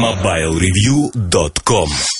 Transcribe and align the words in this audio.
MobileReview.com 0.00 2.19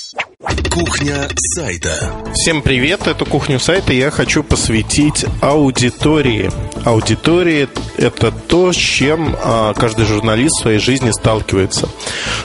Кухня 0.71 1.27
сайта. 1.35 2.13
Всем 2.33 2.61
привет, 2.61 3.05
эту 3.05 3.25
кухню 3.25 3.59
сайта 3.59 3.91
я 3.91 4.09
хочу 4.09 4.41
посвятить 4.41 5.25
аудитории. 5.41 6.49
Аудитория– 6.85 7.67
это 7.97 8.31
то, 8.31 8.71
с 8.71 8.77
чем 8.77 9.35
а, 9.43 9.73
каждый 9.73 10.05
журналист 10.05 10.59
в 10.59 10.61
своей 10.61 10.79
жизни 10.79 11.11
сталкивается. 11.11 11.89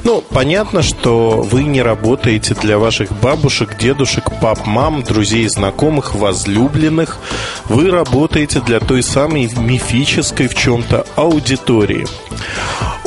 Ну, 0.02 0.22
понятно, 0.28 0.82
что 0.82 1.40
вы 1.40 1.62
не 1.62 1.82
работаете 1.82 2.54
для 2.54 2.78
ваших 2.78 3.12
бабушек, 3.12 3.78
дедушек, 3.78 4.24
пап, 4.40 4.66
мам, 4.66 5.04
друзей, 5.04 5.46
знакомых, 5.48 6.16
возлюбленных. 6.16 7.18
Вы 7.66 7.92
работаете 7.92 8.60
для 8.60 8.80
той 8.80 9.04
самой 9.04 9.48
мифической 9.56 10.48
в 10.48 10.56
чем-то 10.56 11.06
аудитории. 11.14 12.08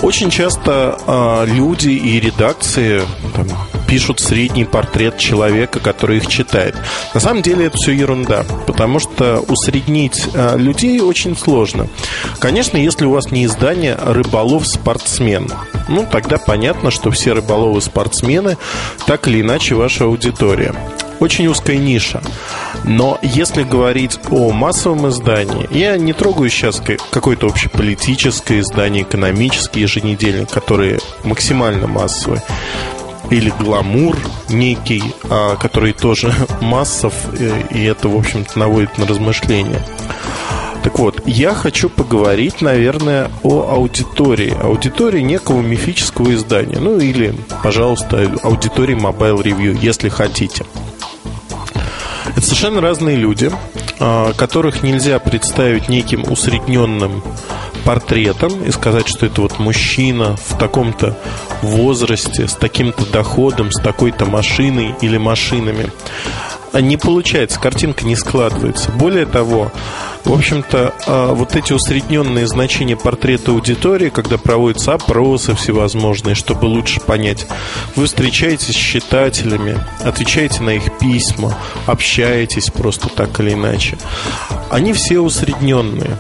Очень 0.02 0.30
часто 0.30 0.98
а, 1.06 1.44
люди 1.44 1.90
и 1.90 2.22
редакции 2.22 3.02
там, 3.36 3.48
пишут 3.90 4.20
средний 4.20 4.66
портрет 4.66 5.18
человека, 5.18 5.80
который 5.80 6.18
их 6.18 6.28
читает. 6.28 6.76
На 7.16 7.20
самом 7.20 7.42
деле 7.42 7.66
это 7.66 7.78
все 7.78 7.92
ерунда, 7.92 8.46
потому 8.68 9.00
что 9.00 9.40
усреднить 9.48 10.30
а, 10.36 10.56
людей 10.56 11.00
очень 11.02 11.36
сложно. 11.36 11.88
Конечно, 12.38 12.78
если 12.78 13.06
у 13.06 13.12
вас 13.12 13.32
не 13.32 13.46
издание 13.46 13.98
«Рыболов-спортсмен», 14.00 15.52
ну, 15.88 16.06
тогда 16.10 16.38
понятно, 16.38 16.92
что 16.92 17.10
все 17.10 17.34
рыболовы-спортсмены 17.34 18.58
так 19.08 19.28
или 19.28 19.42
иначе 19.42 19.74
ваша 19.74 20.04
аудитория 20.04 20.76
очень 21.20 21.48
узкая 21.48 21.78
ниша. 21.78 22.22
Но 22.84 23.18
если 23.22 23.64
говорить 23.64 24.20
о 24.30 24.52
массовом 24.52 25.10
издании, 25.10 25.68
я 25.72 25.98
не 25.98 26.14
трогаю 26.14 26.50
сейчас 26.50 26.82
какое-то 27.12 27.48
общеполитическое 27.48 28.60
издание, 28.60 29.04
экономический 29.04 29.82
еженедельник, 29.82 30.50
которые 30.50 31.00
максимально 31.24 31.88
массовые 31.88 32.42
или 33.30 33.52
гламур 33.60 34.18
некий, 34.50 35.04
а, 35.30 35.56
который 35.56 35.94
тоже 35.94 36.34
массов, 36.62 37.14
э, 37.34 37.64
и 37.72 37.84
это, 37.84 38.10
в 38.10 38.18
общем-то, 38.18 38.58
наводит 38.58 38.98
на 38.98 39.06
размышления. 39.06 39.86
Так 40.84 40.98
вот, 40.98 41.22
я 41.26 41.54
хочу 41.54 41.90
поговорить, 41.90 42.62
наверное, 42.62 43.30
о 43.44 43.70
аудитории. 43.70 44.56
Аудитории 44.62 45.20
некого 45.20 45.62
мифического 45.62 46.34
издания. 46.34 46.80
Ну 46.80 46.98
или, 46.98 47.36
пожалуйста, 47.64 48.32
аудитории 48.44 48.96
Mobile 48.96 49.44
Review, 49.44 49.78
если 49.80 50.08
хотите. 50.08 50.66
Это 52.30 52.42
совершенно 52.42 52.80
разные 52.80 53.18
люди, 53.18 53.52
а, 54.00 54.32
которых 54.34 54.82
нельзя 54.82 55.20
представить 55.20 55.90
неким 55.90 56.24
усредненным 56.32 57.24
портретом 57.80 58.64
и 58.64 58.72
сказать, 58.72 59.08
что 59.08 59.26
это 59.26 59.42
вот 59.42 59.60
мужчина 59.60 60.36
в 60.38 60.58
таком-то 60.58 61.18
возрасте, 61.62 62.48
с 62.48 62.54
таким-то 62.54 63.06
доходом, 63.06 63.72
с 63.72 63.82
такой-то 63.82 64.26
машиной 64.26 64.96
или 65.02 65.18
машинами. 65.18 65.92
Не 66.74 66.98
получается, 66.98 67.60
картинка 67.60 68.06
не 68.06 68.16
складывается. 68.16 68.92
Более 68.92 69.26
того, 69.26 69.72
в 70.26 70.34
общем-то, 70.34 70.94
а, 71.08 71.34
вот 71.34 71.56
эти 71.56 71.74
усредненные 71.74 72.46
значения 72.48 72.96
портрета 72.96 73.52
аудитории, 73.52 74.10
когда 74.10 74.38
проводятся 74.38 74.94
опросы 74.94 75.56
всевозможные, 75.56 76.36
чтобы 76.36 76.66
лучше 76.66 77.00
понять, 77.00 77.48
вы 77.96 78.06
встречаетесь 78.06 78.76
с 78.76 78.78
читателями, 78.78 79.80
отвечаете 80.04 80.62
на 80.62 80.72
их 80.72 80.98
письма, 81.00 81.58
общаетесь 81.88 82.70
просто 82.70 83.10
так 83.10 83.40
или 83.40 83.54
иначе. 83.54 83.98
Они 84.70 84.94
все 84.94 85.20
усредненные. 85.20 86.18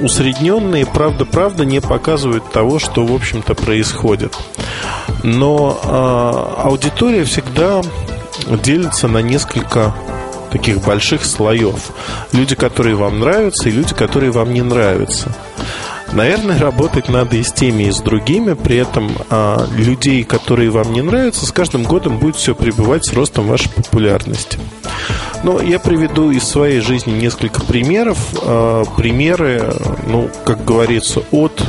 Усредненные, 0.00 0.86
правда-правда, 0.86 1.64
не 1.64 1.80
показывают 1.80 2.50
того, 2.50 2.78
что, 2.78 3.06
в 3.06 3.14
общем-то, 3.14 3.54
происходит. 3.54 4.34
Но 5.22 5.78
э, 5.82 6.62
аудитория 6.62 7.24
всегда 7.24 7.82
делится 8.62 9.08
на 9.08 9.18
несколько 9.18 9.94
таких 10.50 10.84
больших 10.84 11.24
слоев. 11.24 11.92
Люди, 12.32 12.54
которые 12.54 12.94
вам 12.94 13.20
нравятся, 13.20 13.68
и 13.68 13.72
люди, 13.72 13.94
которые 13.94 14.30
вам 14.30 14.52
не 14.52 14.62
нравятся. 14.62 15.34
Наверное, 16.12 16.58
работать 16.58 17.08
надо 17.08 17.36
и 17.36 17.42
с 17.42 17.52
теми, 17.52 17.84
и 17.84 17.90
с 17.90 18.00
другими. 18.00 18.52
При 18.52 18.76
этом 18.76 19.10
а, 19.30 19.66
людей, 19.74 20.24
которые 20.24 20.68
вам 20.70 20.92
не 20.92 21.00
нравятся, 21.00 21.46
с 21.46 21.52
каждым 21.52 21.84
годом 21.84 22.18
будет 22.18 22.36
все 22.36 22.54
прибывать 22.54 23.06
с 23.06 23.14
ростом 23.14 23.48
вашей 23.48 23.70
популярности. 23.70 24.58
Но 25.42 25.60
я 25.60 25.78
приведу 25.78 26.30
из 26.30 26.44
своей 26.44 26.80
жизни 26.80 27.12
несколько 27.12 27.62
примеров. 27.62 28.18
А, 28.42 28.84
примеры, 28.96 29.72
ну, 30.06 30.30
как 30.44 30.66
говорится, 30.66 31.22
от 31.30 31.62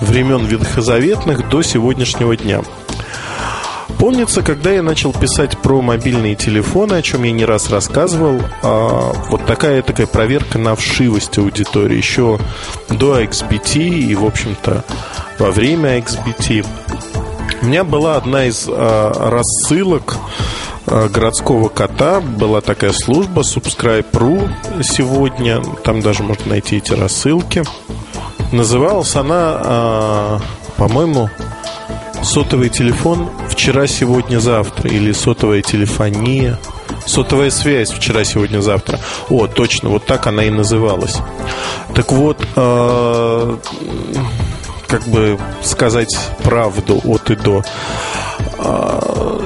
времен 0.00 0.46
ветхозаветных 0.46 1.48
до 1.48 1.62
сегодняшнего 1.62 2.36
дня. 2.36 2.62
Помнится, 4.02 4.42
когда 4.42 4.72
я 4.72 4.82
начал 4.82 5.12
писать 5.12 5.56
про 5.58 5.80
мобильные 5.80 6.34
телефоны, 6.34 6.94
о 6.94 7.02
чем 7.02 7.22
я 7.22 7.30
не 7.30 7.44
раз 7.44 7.70
рассказывал, 7.70 8.40
а, 8.60 9.12
вот 9.30 9.46
такая 9.46 9.80
такая 9.80 10.08
проверка 10.08 10.58
на 10.58 10.74
вшивость 10.74 11.38
аудитории 11.38 11.98
еще 11.98 12.40
до 12.88 13.22
XBT 13.22 13.78
и, 13.78 14.12
в 14.16 14.24
общем-то, 14.24 14.84
во 15.38 15.52
время 15.52 15.98
XBT. 16.00 16.66
У 17.62 17.66
меня 17.66 17.84
была 17.84 18.16
одна 18.16 18.46
из 18.46 18.66
а, 18.68 19.12
рассылок 19.30 20.16
а, 20.86 21.08
городского 21.08 21.68
кота 21.68 22.20
была 22.20 22.60
такая 22.60 22.90
служба 22.90 23.42
Subscribe.ru 23.42 24.82
сегодня. 24.82 25.62
Там 25.84 26.00
даже 26.00 26.24
можно 26.24 26.50
найти 26.50 26.78
эти 26.78 26.92
рассылки. 26.92 27.62
Называлась 28.50 29.14
она, 29.14 30.40
по-моему, 30.76 31.30
сотовый 32.24 32.68
телефон 32.68 33.30
вчера, 33.52 33.86
сегодня, 33.86 34.40
завтра 34.40 34.90
или 34.90 35.12
сотовая 35.12 35.62
телефония. 35.62 36.58
Сотовая 37.06 37.50
связь 37.50 37.90
вчера, 37.90 38.24
сегодня, 38.24 38.60
завтра. 38.60 38.98
О, 39.28 39.46
точно, 39.46 39.90
вот 39.90 40.04
так 40.06 40.26
она 40.26 40.44
и 40.44 40.50
называлась. 40.50 41.18
Так 41.94 42.12
вот, 42.12 42.38
э, 42.56 43.56
как 44.86 45.02
бы 45.08 45.38
сказать 45.62 46.16
правду 46.42 47.00
от 47.04 47.30
и 47.30 47.36
до. 47.36 47.62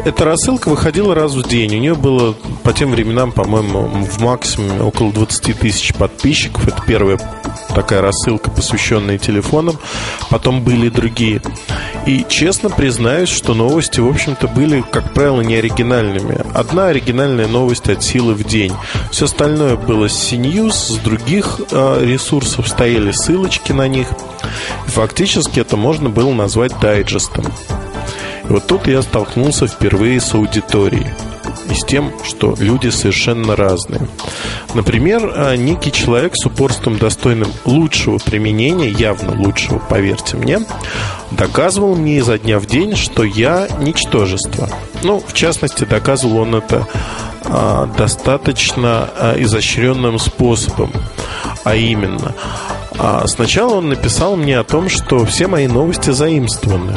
Эта 0.04 0.25
рассылка 0.25 0.69
выходила 0.69 1.15
раз 1.15 1.34
в 1.34 1.49
день. 1.49 1.75
У 1.75 1.78
нее 1.78 1.94
было 1.94 2.32
по 2.62 2.72
тем 2.72 2.93
временам, 2.93 3.32
по-моему, 3.32 3.88
в 3.88 4.21
максимуме 4.21 4.82
около 4.82 5.12
20 5.12 5.59
тысяч 5.59 5.94
подписчиков. 5.94 6.69
Это 6.69 6.81
первая 6.87 7.19
такая 7.75 8.00
рассылка, 8.00 8.50
посвященная 8.50 9.19
телефонам. 9.19 9.78
Потом 10.31 10.62
были 10.62 10.88
другие. 10.88 11.43
И 12.06 12.25
честно 12.28 12.71
признаюсь, 12.71 13.28
что 13.28 13.54
новости, 13.54 14.00
в 14.00 14.09
общем-то, 14.09 14.49
были, 14.49 14.84
как 14.91 15.12
правило, 15.12 15.41
не 15.41 15.56
оригинальными. 15.56 16.44
Одна 16.54 16.87
оригинальная 16.87 17.48
новость 17.48 17.88
от 17.88 18.03
силы 18.03 18.34
в 18.34 18.44
день. 18.44 18.72
Все 19.10 19.25
остальное 19.25 19.77
было 19.77 20.09
с 20.09 20.33
CNews, 20.33 20.72
с 20.72 20.98
других 20.98 21.60
э, 21.71 22.04
ресурсов 22.04 22.69
стояли 22.69 23.10
ссылочки 23.10 23.72
на 23.72 23.88
них. 23.88 24.09
И 24.87 24.91
фактически 24.91 25.60
это 25.60 25.77
можно 25.77 26.10
было 26.10 26.33
назвать 26.33 26.78
дайджестом. 26.81 27.44
Вот 28.49 28.67
тут 28.67 28.87
я 28.87 29.03
столкнулся 29.03 29.67
впервые 29.67 30.21
с 30.21 30.34
аудиторией 30.34 31.09
и 31.71 31.75
с 31.75 31.84
тем, 31.84 32.12
что 32.25 32.55
люди 32.59 32.89
совершенно 32.89 33.57
разные. 33.57 34.07
Например, 34.75 35.33
а, 35.34 35.57
некий 35.57 35.91
человек 35.91 36.33
с 36.37 36.47
упорством 36.47 36.99
достойным 36.99 37.51
лучшего 37.65 38.19
применения, 38.19 38.89
явно 38.89 39.41
лучшего, 39.41 39.79
поверьте 39.79 40.37
мне, 40.37 40.61
доказывал 41.33 41.97
мне 41.97 42.19
изо 42.19 42.39
дня 42.39 42.59
в 42.59 42.67
день, 42.67 42.95
что 42.95 43.25
я 43.25 43.69
ничтожество. 43.81 44.69
Ну, 45.03 45.23
в 45.27 45.33
частности, 45.33 45.84
доказывал 45.84 46.39
он 46.39 46.55
это 46.55 46.87
а, 47.45 47.87
достаточно 47.99 49.09
а, 49.19 49.34
изощренным 49.39 50.19
способом. 50.19 50.93
А 51.65 51.75
именно, 51.75 52.34
а, 52.99 53.27
сначала 53.27 53.75
он 53.75 53.89
написал 53.89 54.37
мне 54.37 54.59
о 54.59 54.65
том, 54.65 54.89
что 54.89 55.25
все 55.25 55.49
мои 55.49 55.67
новости 55.67 56.11
заимствованы. 56.11 56.97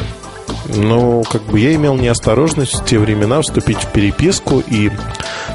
Но 0.66 1.22
как 1.22 1.42
бы 1.42 1.58
я 1.58 1.74
имел 1.74 1.96
неосторожность 1.96 2.74
в 2.74 2.84
те 2.84 2.98
времена 2.98 3.40
вступить 3.40 3.78
в 3.78 3.92
переписку 3.92 4.60
и 4.60 4.90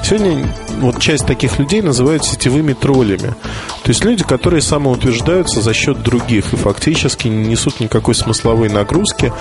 сегодня 0.03 0.47
вот 0.79 0.99
часть 0.99 1.25
таких 1.25 1.59
людей 1.59 1.81
называют 1.81 2.25
сетевыми 2.25 2.73
троллями. 2.73 3.35
То 3.83 3.89
есть 3.89 4.03
люди, 4.03 4.23
которые 4.23 4.61
самоутверждаются 4.61 5.61
за 5.61 5.73
счет 5.73 6.01
других 6.01 6.53
и 6.53 6.57
фактически 6.57 7.27
не 7.27 7.47
несут 7.47 7.79
никакой 7.79 8.15
смысловой 8.15 8.69
нагрузки 8.69 9.31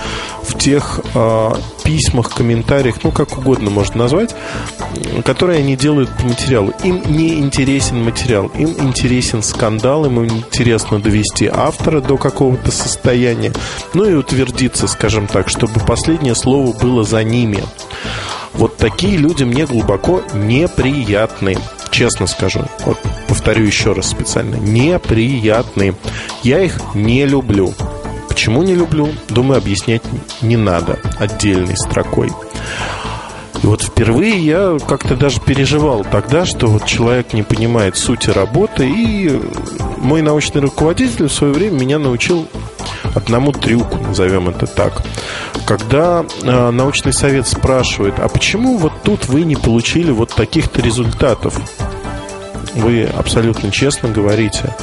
в 0.43 0.57
тех 0.57 0.99
э, 1.13 1.51
письмах, 1.85 2.31
комментариях, 2.31 2.95
ну 3.03 3.11
как 3.11 3.37
угодно 3.37 3.69
можно 3.69 3.97
назвать, 3.97 4.35
которые 5.23 5.59
они 5.59 5.77
делают 5.77 6.09
по 6.09 6.25
материалу. 6.25 6.73
Им 6.83 7.01
не 7.07 7.35
интересен 7.35 8.03
материал, 8.03 8.47
им 8.57 8.69
интересен 8.79 9.43
скандал, 9.43 10.05
им 10.05 10.25
интересно 10.25 10.99
довести 10.99 11.49
автора 11.51 12.01
до 12.01 12.17
какого-то 12.17 12.71
состояния, 12.71 13.53
ну 13.93 14.05
и 14.05 14.13
утвердиться, 14.13 14.87
скажем 14.87 15.27
так, 15.27 15.47
чтобы 15.47 15.79
последнее 15.79 16.35
слово 16.35 16.73
было 16.77 17.03
за 17.03 17.23
ними. 17.23 17.63
Вот 18.53 18.77
такие 18.77 19.17
люди 19.17 19.43
мне 19.43 19.65
глубоко 19.65 20.23
неприятны. 20.33 21.57
Честно 21.91 22.25
скажу. 22.25 22.61
Вот 22.85 22.97
повторю 23.27 23.65
еще 23.65 23.91
раз 23.91 24.09
специально. 24.09 24.55
Неприятны. 24.55 25.95
Я 26.41 26.61
их 26.61 26.79
не 26.93 27.25
люблю. 27.25 27.73
Почему 28.35 28.63
не 28.63 28.75
люблю? 28.75 29.07
Думаю, 29.29 29.59
объяснять 29.59 30.01
не 30.41 30.57
надо 30.57 30.99
отдельной 31.17 31.77
строкой. 31.77 32.33
И 33.63 33.65
вот 33.65 33.81
впервые 33.81 34.37
я 34.37 34.77
как-то 34.85 35.15
даже 35.15 35.39
переживал 35.39 36.03
тогда, 36.03 36.45
что 36.45 36.67
вот 36.67 36.85
человек 36.85 37.31
не 37.31 37.43
понимает 37.43 37.95
сути 37.95 38.31
работы, 38.31 38.89
и 38.89 39.41
мой 39.99 40.21
научный 40.21 40.59
руководитель 40.59 41.27
в 41.27 41.31
свое 41.31 41.53
время 41.53 41.79
меня 41.79 41.97
научил 41.97 42.45
одному 43.15 43.53
трюку, 43.53 43.99
назовем 43.99 44.49
это 44.49 44.67
так. 44.67 45.01
Когда 45.65 46.25
э, 46.43 46.69
научный 46.71 47.13
совет 47.13 47.47
спрашивает, 47.47 48.15
а 48.19 48.27
почему 48.27 48.75
вот 48.75 48.91
тут 49.01 49.29
вы 49.29 49.43
не 49.43 49.55
получили 49.55 50.11
вот 50.11 50.33
таких-то 50.35 50.81
результатов? 50.81 51.57
Вы 52.73 53.05
абсолютно 53.05 53.71
честно 53.71 54.09
говорите, 54.09 54.75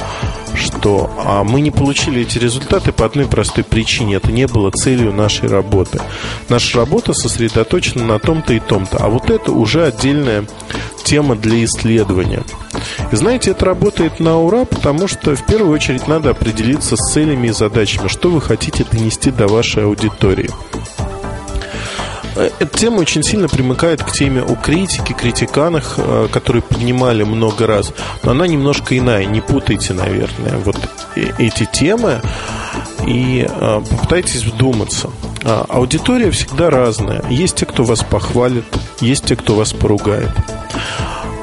что 0.55 1.09
а 1.17 1.43
мы 1.43 1.61
не 1.61 1.71
получили 1.71 2.21
эти 2.21 2.37
результаты 2.37 2.91
по 2.91 3.05
одной 3.05 3.25
простой 3.27 3.63
причине. 3.63 4.15
Это 4.15 4.31
не 4.31 4.47
было 4.47 4.71
целью 4.71 5.13
нашей 5.13 5.49
работы. 5.49 6.01
Наша 6.49 6.79
работа 6.79 7.13
сосредоточена 7.13 8.03
на 8.05 8.19
том-то 8.19 8.53
и 8.53 8.59
том-то. 8.59 8.97
А 8.97 9.09
вот 9.09 9.29
это 9.29 9.51
уже 9.51 9.85
отдельная 9.85 10.45
тема 11.03 11.35
для 11.35 11.63
исследования. 11.63 12.43
И 13.11 13.15
знаете, 13.15 13.51
это 13.51 13.65
работает 13.65 14.19
на 14.19 14.39
ура, 14.39 14.65
потому 14.65 15.07
что 15.07 15.35
в 15.35 15.45
первую 15.45 15.71
очередь 15.71 16.07
надо 16.07 16.31
определиться 16.31 16.95
с 16.95 17.13
целями 17.13 17.47
и 17.47 17.51
задачами, 17.51 18.07
что 18.07 18.29
вы 18.29 18.41
хотите 18.41 18.85
донести 18.89 19.31
до 19.31 19.47
вашей 19.47 19.83
аудитории. 19.83 20.49
Эта 22.35 22.77
тема 22.77 22.99
очень 22.99 23.23
сильно 23.23 23.47
примыкает 23.47 24.03
к 24.03 24.11
теме 24.11 24.41
о 24.41 24.55
критике, 24.55 25.13
критиканах, 25.13 25.95
э, 25.97 26.27
которые 26.31 26.63
поднимали 26.63 27.23
много 27.23 27.67
раз. 27.67 27.93
Но 28.23 28.31
она 28.31 28.47
немножко 28.47 28.97
иная. 28.97 29.25
Не 29.25 29.41
путайте, 29.41 29.93
наверное, 29.93 30.57
вот 30.57 30.77
эти 31.15 31.65
темы 31.71 32.21
и 33.05 33.47
э, 33.47 33.81
попытайтесь 33.89 34.43
вдуматься. 34.43 35.09
А, 35.43 35.65
аудитория 35.67 36.31
всегда 36.31 36.69
разная. 36.69 37.23
Есть 37.29 37.57
те, 37.57 37.65
кто 37.65 37.83
вас 37.83 38.03
похвалит, 38.03 38.65
есть 38.99 39.25
те, 39.25 39.35
кто 39.35 39.55
вас 39.55 39.73
поругает. 39.73 40.31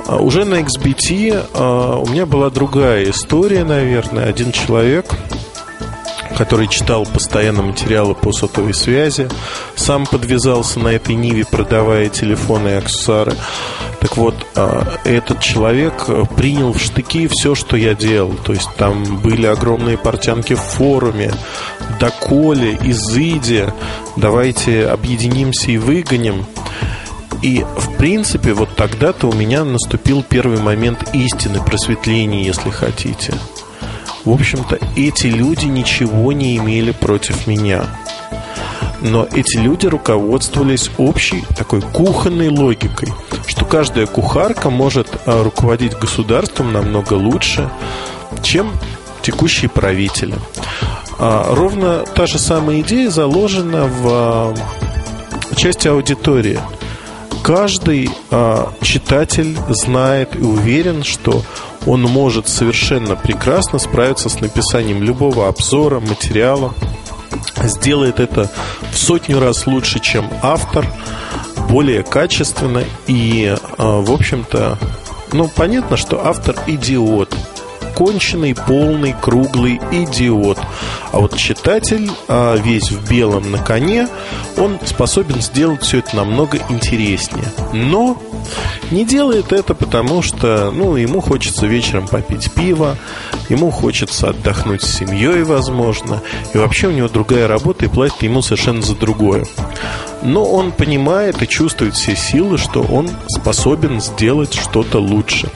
А, 0.08 0.16
уже 0.16 0.44
на 0.44 0.60
XBT 0.60 2.00
у 2.00 2.08
меня 2.08 2.26
была 2.26 2.50
другая 2.50 3.10
история, 3.10 3.62
наверное. 3.64 4.24
Один 4.26 4.50
человек 4.50 5.06
который 6.40 6.68
читал 6.68 7.04
постоянно 7.04 7.60
материалы 7.60 8.14
по 8.14 8.32
сотовой 8.32 8.72
связи, 8.72 9.28
сам 9.76 10.06
подвязался 10.06 10.80
на 10.80 10.88
этой 10.88 11.14
ниве, 11.14 11.44
продавая 11.44 12.08
телефоны 12.08 12.68
и 12.68 12.72
аксессуары. 12.72 13.34
Так 14.00 14.16
вот, 14.16 14.34
а, 14.56 15.00
этот 15.04 15.40
человек 15.40 16.06
принял 16.38 16.72
в 16.72 16.80
штыки 16.80 17.28
все, 17.28 17.54
что 17.54 17.76
я 17.76 17.92
делал. 17.92 18.32
То 18.42 18.54
есть 18.54 18.70
там 18.78 19.18
были 19.18 19.44
огромные 19.44 19.98
портянки 19.98 20.54
в 20.54 20.60
форуме, 20.60 21.30
доколе, 22.00 22.78
изыде, 22.84 23.74
давайте 24.16 24.86
объединимся 24.86 25.70
и 25.72 25.76
выгоним. 25.76 26.46
И, 27.42 27.66
в 27.76 27.98
принципе, 27.98 28.54
вот 28.54 28.74
тогда-то 28.76 29.28
у 29.28 29.34
меня 29.34 29.62
наступил 29.62 30.22
первый 30.26 30.58
момент 30.58 31.10
истины, 31.12 31.62
просветления, 31.62 32.44
если 32.44 32.70
хотите– 32.70 33.34
в 34.24 34.30
общем-то, 34.30 34.78
эти 34.96 35.26
люди 35.26 35.66
ничего 35.66 36.32
не 36.32 36.56
имели 36.56 36.92
против 36.92 37.46
меня. 37.46 37.86
Но 39.00 39.26
эти 39.32 39.56
люди 39.56 39.86
руководствовались 39.86 40.90
общей 40.98 41.42
такой 41.56 41.80
кухонной 41.80 42.48
логикой, 42.48 43.08
что 43.46 43.64
каждая 43.64 44.06
кухарка 44.06 44.68
может 44.68 45.08
а, 45.24 45.42
руководить 45.42 45.98
государством 45.98 46.72
намного 46.72 47.14
лучше, 47.14 47.70
чем 48.42 48.70
текущие 49.22 49.70
правители. 49.70 50.34
А, 51.18 51.54
ровно 51.54 52.04
та 52.14 52.26
же 52.26 52.38
самая 52.38 52.80
идея 52.80 53.08
заложена 53.08 53.86
в 53.86 54.06
а, 54.06 54.54
части 55.56 55.88
аудитории. 55.88 56.60
Каждый 57.42 58.10
читатель 58.82 59.56
знает 59.70 60.36
и 60.36 60.42
уверен, 60.42 61.02
что 61.02 61.42
он 61.86 62.02
может 62.02 62.48
совершенно 62.48 63.16
прекрасно 63.16 63.78
справиться 63.78 64.28
с 64.28 64.40
написанием 64.40 65.02
любого 65.02 65.48
обзора, 65.48 66.00
материала. 66.00 66.74
Сделает 67.62 68.20
это 68.20 68.50
в 68.92 68.98
сотню 68.98 69.40
раз 69.40 69.66
лучше, 69.66 70.00
чем 70.00 70.28
автор, 70.42 70.86
более 71.68 72.02
качественно 72.02 72.82
и, 73.06 73.56
а, 73.78 74.00
в 74.00 74.10
общем-то, 74.10 74.78
ну, 75.32 75.48
понятно, 75.48 75.96
что 75.96 76.26
автор 76.26 76.56
идиот 76.66 77.34
конченый, 78.00 78.54
полный, 78.54 79.14
круглый 79.20 79.78
идиот. 79.92 80.58
А 81.12 81.18
вот 81.18 81.36
читатель, 81.36 82.10
а, 82.28 82.56
весь 82.56 82.90
в 82.90 83.06
белом 83.10 83.50
на 83.50 83.58
коне, 83.58 84.08
он 84.56 84.78
способен 84.86 85.42
сделать 85.42 85.82
все 85.82 85.98
это 85.98 86.16
намного 86.16 86.58
интереснее. 86.70 87.44
Но 87.74 88.16
не 88.90 89.04
делает 89.04 89.52
это 89.52 89.74
потому, 89.74 90.22
что 90.22 90.70
ну, 90.70 90.96
ему 90.96 91.20
хочется 91.20 91.66
вечером 91.66 92.08
попить 92.08 92.50
пиво, 92.52 92.96
ему 93.48 93.70
хочется 93.70 94.30
отдохнуть 94.30 94.82
с 94.82 94.98
семьей, 94.98 95.42
возможно, 95.42 96.22
и 96.54 96.58
вообще 96.58 96.88
у 96.88 96.92
него 96.92 97.08
другая 97.08 97.48
работа 97.48 97.84
и 97.84 97.88
платит 97.88 98.22
ему 98.22 98.42
совершенно 98.42 98.82
за 98.82 98.96
другое. 98.96 99.46
Но 100.22 100.44
он 100.44 100.72
понимает 100.72 101.42
и 101.42 101.48
чувствует 101.48 101.94
все 101.94 102.14
силы, 102.14 102.58
что 102.58 102.82
он 102.82 103.08
способен 103.28 104.00
сделать 104.00 104.54
что-то 104.54 104.98
лучше. 104.98 105.50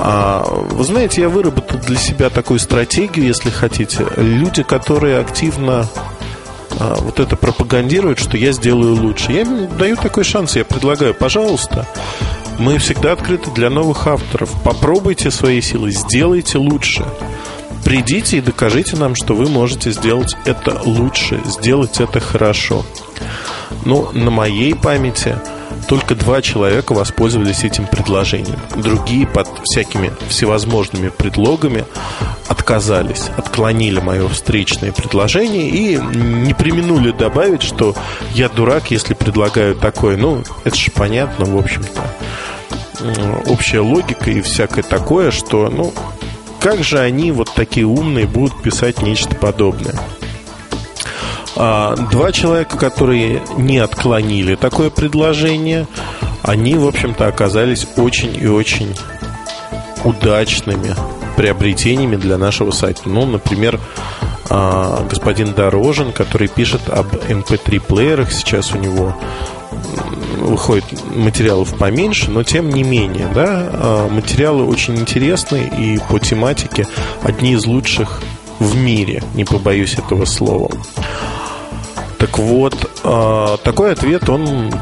А, 0.00 0.44
вы 0.48 0.84
знаете, 0.84 1.22
я 1.22 1.28
выработал 1.28 1.78
для 1.80 1.96
себя 1.96 2.30
такую 2.30 2.60
стратегию, 2.60 3.26
если 3.26 3.50
хотите. 3.50 4.06
Люди, 4.16 4.62
которые 4.62 5.18
активно 5.18 5.88
а, 6.78 6.96
вот 7.00 7.20
это 7.20 7.36
пропагандируют, 7.36 8.18
что 8.18 8.36
я 8.36 8.52
сделаю 8.52 8.94
лучше. 8.94 9.32
Я 9.32 9.44
даю 9.44 9.96
такой 9.96 10.24
шанс, 10.24 10.56
я 10.56 10.64
предлагаю, 10.64 11.14
пожалуйста, 11.14 11.86
мы 12.58 12.78
всегда 12.78 13.12
открыты 13.12 13.50
для 13.50 13.70
новых 13.70 14.06
авторов. 14.06 14.50
Попробуйте 14.62 15.30
свои 15.30 15.60
силы, 15.60 15.90
сделайте 15.90 16.58
лучше. 16.58 17.04
Придите 17.84 18.38
и 18.38 18.40
докажите 18.40 18.96
нам, 18.96 19.14
что 19.14 19.34
вы 19.34 19.48
можете 19.48 19.90
сделать 19.92 20.36
это 20.44 20.80
лучше, 20.84 21.40
сделать 21.46 22.00
это 22.00 22.20
хорошо. 22.20 22.84
Но 23.84 24.10
на 24.12 24.30
моей 24.30 24.74
памяти 24.74 25.36
только 25.88 26.14
два 26.14 26.42
человека 26.42 26.92
воспользовались 26.92 27.64
этим 27.64 27.86
предложением. 27.86 28.58
Другие 28.76 29.26
под 29.26 29.48
всякими 29.64 30.12
всевозможными 30.28 31.08
предлогами 31.08 31.84
отказались, 32.48 33.30
отклонили 33.36 34.00
мое 34.00 34.28
встречное 34.28 34.90
предложение 34.92 35.68
и 35.68 35.96
не 35.96 36.54
применули 36.54 37.12
добавить, 37.12 37.62
что 37.62 37.94
я 38.32 38.48
дурак, 38.48 38.90
если 38.90 39.14
предлагаю 39.14 39.74
такое. 39.74 40.16
Ну, 40.16 40.42
это 40.64 40.76
же 40.76 40.90
понятно, 40.90 41.44
в 41.44 41.56
общем-то. 41.56 42.02
Общая 43.46 43.80
логика 43.80 44.30
и 44.30 44.40
всякое 44.40 44.82
такое, 44.82 45.30
что, 45.30 45.68
ну, 45.68 45.92
как 46.60 46.82
же 46.82 46.98
они 46.98 47.30
вот 47.30 47.52
такие 47.54 47.86
умные 47.86 48.26
будут 48.26 48.60
писать 48.62 49.02
нечто 49.02 49.34
подобное? 49.36 49.94
А, 51.54 51.96
два 52.10 52.32
человека, 52.32 52.76
которые 52.76 53.42
не 53.56 53.78
отклонили 53.78 54.54
такое 54.54 54.90
предложение, 54.90 55.86
они, 56.42 56.74
в 56.74 56.86
общем-то, 56.86 57.26
оказались 57.26 57.86
очень 57.96 58.36
и 58.36 58.46
очень 58.46 58.96
удачными 60.04 60.94
приобретениями 61.38 62.16
для 62.16 62.36
нашего 62.36 62.72
сайта. 62.72 63.02
Ну, 63.04 63.24
например, 63.24 63.78
а, 64.50 65.06
господин 65.08 65.54
Дорожин, 65.54 66.10
который 66.10 66.48
пишет 66.48 66.90
об 66.90 67.14
MP3-плеерах, 67.14 68.32
сейчас 68.32 68.72
у 68.74 68.78
него 68.78 69.14
выходит 70.38 70.84
материалов 71.14 71.78
поменьше, 71.78 72.32
но 72.32 72.42
тем 72.42 72.70
не 72.70 72.82
менее, 72.82 73.28
да, 73.32 73.70
а, 73.72 74.08
материалы 74.08 74.64
очень 74.64 74.96
интересные 74.96 75.68
и 75.78 76.00
по 76.10 76.18
тематике 76.18 76.88
одни 77.22 77.52
из 77.52 77.66
лучших 77.66 78.20
в 78.58 78.74
мире, 78.76 79.22
не 79.34 79.44
побоюсь 79.44 79.94
этого 79.94 80.24
слова. 80.24 80.68
Так 82.18 82.36
вот, 82.38 82.74
э, 83.04 83.56
такой 83.62 83.92
ответ 83.92 84.28
он 84.28 84.72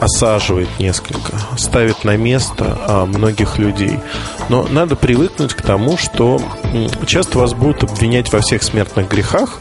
осаживает 0.00 0.68
несколько, 0.78 1.32
ставит 1.56 2.04
на 2.04 2.16
место 2.16 2.78
а, 2.86 3.06
многих 3.06 3.58
людей. 3.58 3.98
Но 4.48 4.66
надо 4.68 4.96
привыкнуть 4.96 5.54
к 5.54 5.62
тому, 5.62 5.96
что 5.96 6.40
часто 7.06 7.38
вас 7.38 7.54
будут 7.54 7.84
обвинять 7.84 8.32
во 8.32 8.40
всех 8.40 8.62
смертных 8.62 9.08
грехах, 9.08 9.60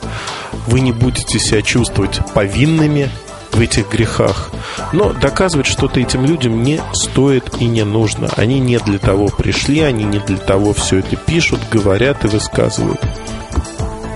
вы 0.67 0.79
не 0.79 0.91
будете 0.91 1.39
себя 1.39 1.61
чувствовать 1.61 2.21
повинными 2.33 3.09
в 3.51 3.59
этих 3.59 3.89
грехах. 3.89 4.51
Но 4.93 5.11
доказывать 5.13 5.67
что-то 5.67 5.99
этим 5.99 6.25
людям 6.25 6.63
не 6.63 6.81
стоит 6.93 7.59
и 7.59 7.65
не 7.65 7.83
нужно. 7.83 8.29
Они 8.37 8.59
не 8.59 8.77
для 8.79 8.99
того 8.99 9.27
пришли, 9.27 9.81
они 9.81 10.03
не 10.03 10.19
для 10.19 10.37
того 10.37 10.73
все 10.73 10.99
это 10.99 11.15
пишут, 11.15 11.59
говорят 11.71 12.23
и 12.25 12.27
высказывают. 12.27 13.01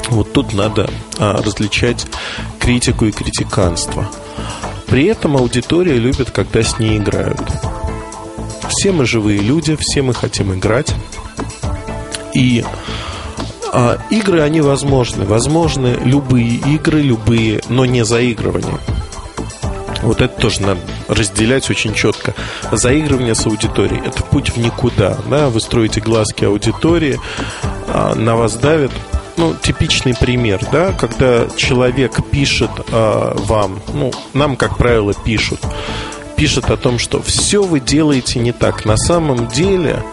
Вот 0.09 0.31
тут 0.31 0.53
надо 0.53 0.89
а, 1.17 1.41
различать 1.41 2.05
критику 2.59 3.05
и 3.05 3.11
критиканство. 3.11 4.07
При 4.87 5.05
этом 5.05 5.37
аудитория 5.37 5.97
любит, 5.97 6.31
когда 6.31 6.61
с 6.63 6.79
ней 6.79 6.97
играют. 6.97 7.41
Все 8.69 8.91
мы 8.91 9.05
живые 9.05 9.39
люди, 9.39 9.75
все 9.79 10.01
мы 10.01 10.13
хотим 10.13 10.53
играть. 10.53 10.93
И 12.33 12.63
А 13.71 13.97
игры, 14.11 14.41
они 14.41 14.61
возможны. 14.61 15.25
Возможны 15.25 15.97
любые 16.03 16.57
игры, 16.57 17.01
любые, 17.01 17.61
но 17.69 17.85
не 17.85 18.05
заигрывания. 18.05 18.79
Вот 20.03 20.21
это 20.21 20.39
тоже 20.39 20.61
надо 20.61 20.81
разделять 21.07 21.69
очень 21.69 21.93
четко. 21.93 22.35
Заигрывание 22.71 23.35
с 23.35 23.45
аудиторией– 23.47 24.01
это 24.05 24.21
путь 24.21 24.49
в 24.49 24.57
никуда. 24.57 25.17
Да? 25.29 25.49
Вы 25.49 25.59
строите 25.59 26.01
глазки 26.01 26.43
аудитории, 26.43 27.19
а, 27.87 28.13
на 28.13 28.35
вас 28.35 28.55
давят. 28.55 28.91
Ну, 29.37 29.55
типичный 29.55 30.15
пример, 30.15 30.61
да, 30.71 30.91
когда 30.91 31.47
человек 31.55 32.23
пишет 32.29 32.69
а, 32.91 33.33
вам, 33.35 33.79
ну, 33.93 34.11
нам, 34.33 34.55
как 34.55 34.77
правило, 34.77 35.13
пишут, 35.13 35.59
пишет 36.35 36.69
о 36.69 36.77
том, 36.77 36.99
что 36.99 37.21
все 37.21 37.63
вы 37.63 37.79
делаете 37.79 38.39
не 38.39 38.51
так. 38.51 38.85
На 38.85 38.97
самом 38.97 39.47
деле 39.47 40.03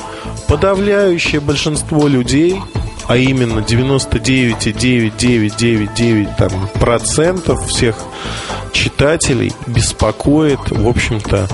подавляющее 0.48 1.40
большинство 1.40 2.08
людей 2.08 2.58
а 3.10 3.16
именно 3.16 3.58
99,9999 3.58 6.28
там, 6.38 6.68
процентов 6.74 7.66
всех 7.66 7.96
читателей 8.72 9.52
беспокоит, 9.66 10.60
в 10.70 10.86
общем-то, 10.86 11.48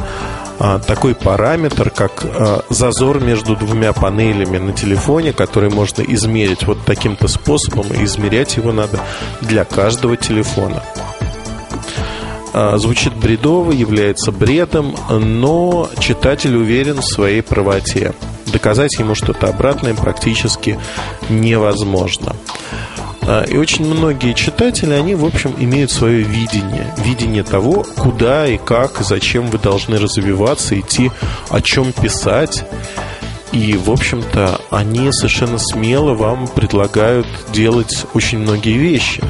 такой 0.58 1.14
параметр, 1.14 1.90
как 1.90 2.24
а, 2.24 2.64
зазор 2.70 3.20
между 3.20 3.56
двумя 3.56 3.92
панелями 3.92 4.58
на 4.58 4.72
телефоне, 4.72 5.32
который 5.32 5.70
можно 5.70 6.02
измерить 6.02 6.66
вот 6.66 6.78
таким-то 6.84 7.28
способом, 7.28 7.86
и 7.92 8.04
измерять 8.04 8.56
его 8.56 8.72
надо 8.72 9.00
для 9.42 9.64
каждого 9.64 10.16
телефона. 10.16 10.82
А, 12.52 12.78
звучит 12.78 13.14
бредово, 13.14 13.72
является 13.72 14.32
бредом, 14.32 14.96
но 15.10 15.90
читатель 15.98 16.56
уверен 16.56 17.00
в 17.00 17.04
своей 17.04 17.42
правоте 17.42 18.14
доказать 18.46 18.98
ему 18.98 19.14
что-то 19.14 19.48
обратное 19.48 19.94
практически 19.94 20.78
невозможно. 21.28 22.34
А, 23.28 23.42
и 23.42 23.56
очень 23.56 23.84
многие 23.84 24.34
читатели, 24.34 24.92
они, 24.92 25.16
в 25.16 25.24
общем, 25.24 25.54
имеют 25.58 25.90
свое 25.90 26.22
видение. 26.22 26.94
Видение 26.98 27.42
того, 27.42 27.84
куда 27.96 28.46
и 28.46 28.56
как, 28.56 29.00
и 29.00 29.04
зачем 29.04 29.48
вы 29.48 29.58
должны 29.58 29.98
развиваться, 29.98 30.78
идти, 30.78 31.10
о 31.50 31.60
чем 31.60 31.92
писать. 31.92 32.64
И, 33.50 33.76
в 33.76 33.90
общем-то, 33.90 34.60
они 34.70 35.10
совершенно 35.12 35.58
смело 35.58 36.14
вам 36.14 36.46
предлагают 36.46 37.26
делать 37.52 38.06
очень 38.14 38.38
многие 38.38 38.76
вещи. 38.76 39.22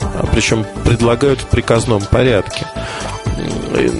А, 0.00 0.26
Причем 0.32 0.66
предлагают 0.84 1.40
в 1.40 1.46
приказном 1.46 2.02
порядке. 2.02 2.66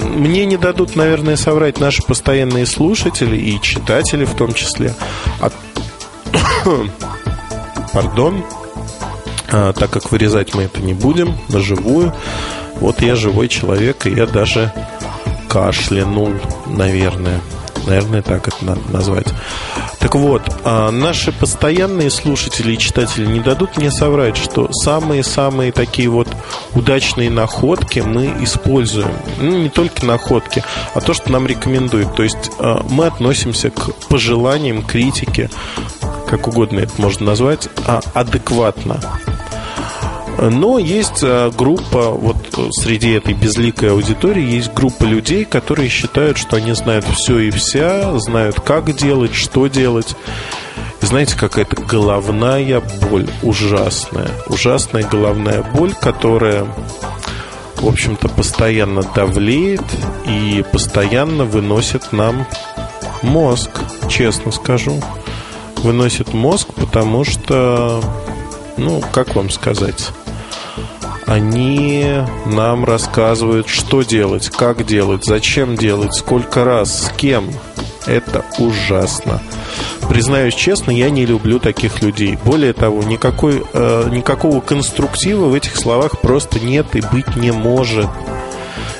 Мне 0.02 0.44
не 0.44 0.56
дадут, 0.56 0.96
наверное, 0.96 1.36
соврать 1.36 1.78
наши 1.78 2.02
постоянные 2.02 2.66
слушатели 2.66 3.36
и 3.36 3.60
читатели 3.60 4.24
в 4.24 4.34
том 4.34 4.54
числе. 4.54 4.92
А... 5.40 5.50
Пардон. 7.92 8.44
А, 9.52 9.72
так 9.72 9.90
как 9.90 10.10
вырезать 10.10 10.54
мы 10.54 10.62
это 10.64 10.80
не 10.80 10.94
будем, 10.94 11.36
на 11.48 11.60
живую. 11.60 12.14
Вот 12.76 13.02
я 13.02 13.16
живой 13.16 13.48
человек, 13.48 14.06
и 14.06 14.10
я 14.10 14.26
даже 14.26 14.72
кашлянул, 15.48 16.32
наверное. 16.66 17.40
Наверное, 17.86 18.22
так 18.22 18.46
это 18.46 18.64
надо 18.64 18.80
назвать. 18.92 19.26
Так 19.98 20.14
вот, 20.14 20.42
а 20.64 20.90
наши 20.90 21.32
постоянные 21.32 22.10
слушатели 22.10 22.72
и 22.72 22.78
читатели 22.78 23.26
не 23.26 23.40
дадут 23.40 23.76
мне 23.76 23.90
соврать, 23.90 24.36
что 24.36 24.70
самые-самые 24.72 25.72
такие 25.72 26.08
вот 26.08 26.28
удачные 26.74 27.30
находки 27.30 28.00
мы 28.00 28.34
используем. 28.40 29.12
Ну, 29.38 29.58
не 29.58 29.68
только 29.68 30.04
находки, 30.04 30.62
а 30.94 31.00
то, 31.00 31.14
что 31.14 31.32
нам 31.32 31.46
рекомендуют. 31.46 32.14
То 32.14 32.22
есть 32.22 32.50
а, 32.58 32.84
мы 32.88 33.06
относимся 33.06 33.70
к 33.70 33.94
пожеланиям, 34.08 34.82
критике, 34.84 35.50
как 36.28 36.48
угодно 36.48 36.80
это 36.80 36.92
можно 36.98 37.26
назвать, 37.26 37.68
а 37.86 38.00
адекватно. 38.14 39.00
Но 40.40 40.78
есть 40.78 41.22
э, 41.22 41.50
группа, 41.54 42.10
вот 42.12 42.36
среди 42.72 43.10
этой 43.10 43.34
безликой 43.34 43.90
аудитории 43.90 44.42
есть 44.42 44.72
группа 44.72 45.04
людей, 45.04 45.44
которые 45.44 45.90
считают, 45.90 46.38
что 46.38 46.56
они 46.56 46.72
знают 46.72 47.04
все 47.04 47.40
и 47.40 47.50
вся, 47.50 48.18
знают, 48.18 48.58
как 48.58 48.96
делать, 48.96 49.34
что 49.34 49.66
делать. 49.66 50.16
Знаете, 51.02 51.36
какая-то 51.36 51.82
головная 51.82 52.82
боль 53.10 53.28
ужасная. 53.42 54.30
Ужасная 54.46 55.02
головная 55.02 55.62
боль, 55.62 55.92
которая, 55.92 56.64
в 57.76 57.86
общем-то, 57.86 58.30
постоянно 58.30 59.02
давлеет 59.02 59.84
и 60.26 60.64
постоянно 60.72 61.44
выносит 61.44 62.12
нам 62.12 62.46
мозг, 63.20 63.70
честно 64.08 64.52
скажу. 64.52 65.02
Выносит 65.76 66.32
мозг, 66.32 66.68
потому 66.74 67.24
что, 67.24 68.02
ну, 68.78 69.02
как 69.12 69.34
вам 69.34 69.50
сказать 69.50 70.10
они 71.30 72.24
нам 72.44 72.84
рассказывают, 72.84 73.68
что 73.68 74.02
делать, 74.02 74.48
как 74.48 74.84
делать, 74.84 75.24
зачем 75.24 75.76
делать, 75.76 76.12
сколько 76.12 76.64
раз, 76.64 77.04
с 77.04 77.08
кем. 77.16 77.48
Это 78.06 78.44
ужасно. 78.58 79.40
Признаюсь 80.08 80.56
честно, 80.56 80.90
я 80.90 81.08
не 81.08 81.24
люблю 81.26 81.60
таких 81.60 82.02
людей. 82.02 82.36
Более 82.44 82.72
того, 82.72 83.04
никакой, 83.04 83.62
э, 83.72 84.08
никакого 84.10 84.60
конструктива 84.60 85.46
в 85.46 85.54
этих 85.54 85.76
словах 85.76 86.20
просто 86.20 86.58
нет 86.58 86.96
и 86.96 87.00
быть 87.12 87.36
не 87.36 87.52
может. 87.52 88.08